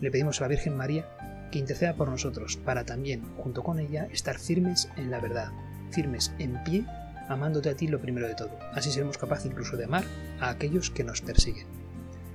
le 0.00 0.10
pedimos 0.10 0.40
a 0.40 0.44
la 0.44 0.48
Virgen 0.48 0.76
María 0.76 1.48
que 1.50 1.58
interceda 1.58 1.94
por 1.94 2.08
nosotros 2.08 2.56
para 2.56 2.84
también, 2.84 3.22
junto 3.36 3.62
con 3.62 3.78
ella, 3.78 4.08
estar 4.12 4.38
firmes 4.38 4.88
en 4.96 5.10
la 5.10 5.20
verdad, 5.20 5.52
firmes 5.90 6.32
en 6.38 6.62
pie, 6.64 6.84
amándote 7.28 7.70
a 7.70 7.76
ti 7.76 7.86
lo 7.86 8.00
primero 8.00 8.26
de 8.26 8.34
todo. 8.34 8.58
Así 8.72 8.90
seremos 8.90 9.18
capaces 9.18 9.46
incluso 9.46 9.76
de 9.76 9.84
amar 9.84 10.04
a 10.40 10.50
aquellos 10.50 10.90
que 10.90 11.04
nos 11.04 11.20
persiguen. 11.20 11.66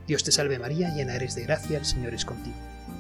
Dios 0.08 0.23
te 0.23 0.32
salve 0.32 0.58
María, 0.58 0.93
llena 0.95 1.15
eres 1.15 1.36
de 1.36 1.43
gracia, 1.43 1.78
el 1.78 1.86
Señor 1.86 2.13
es 2.13 2.25
contigo. 2.25 2.56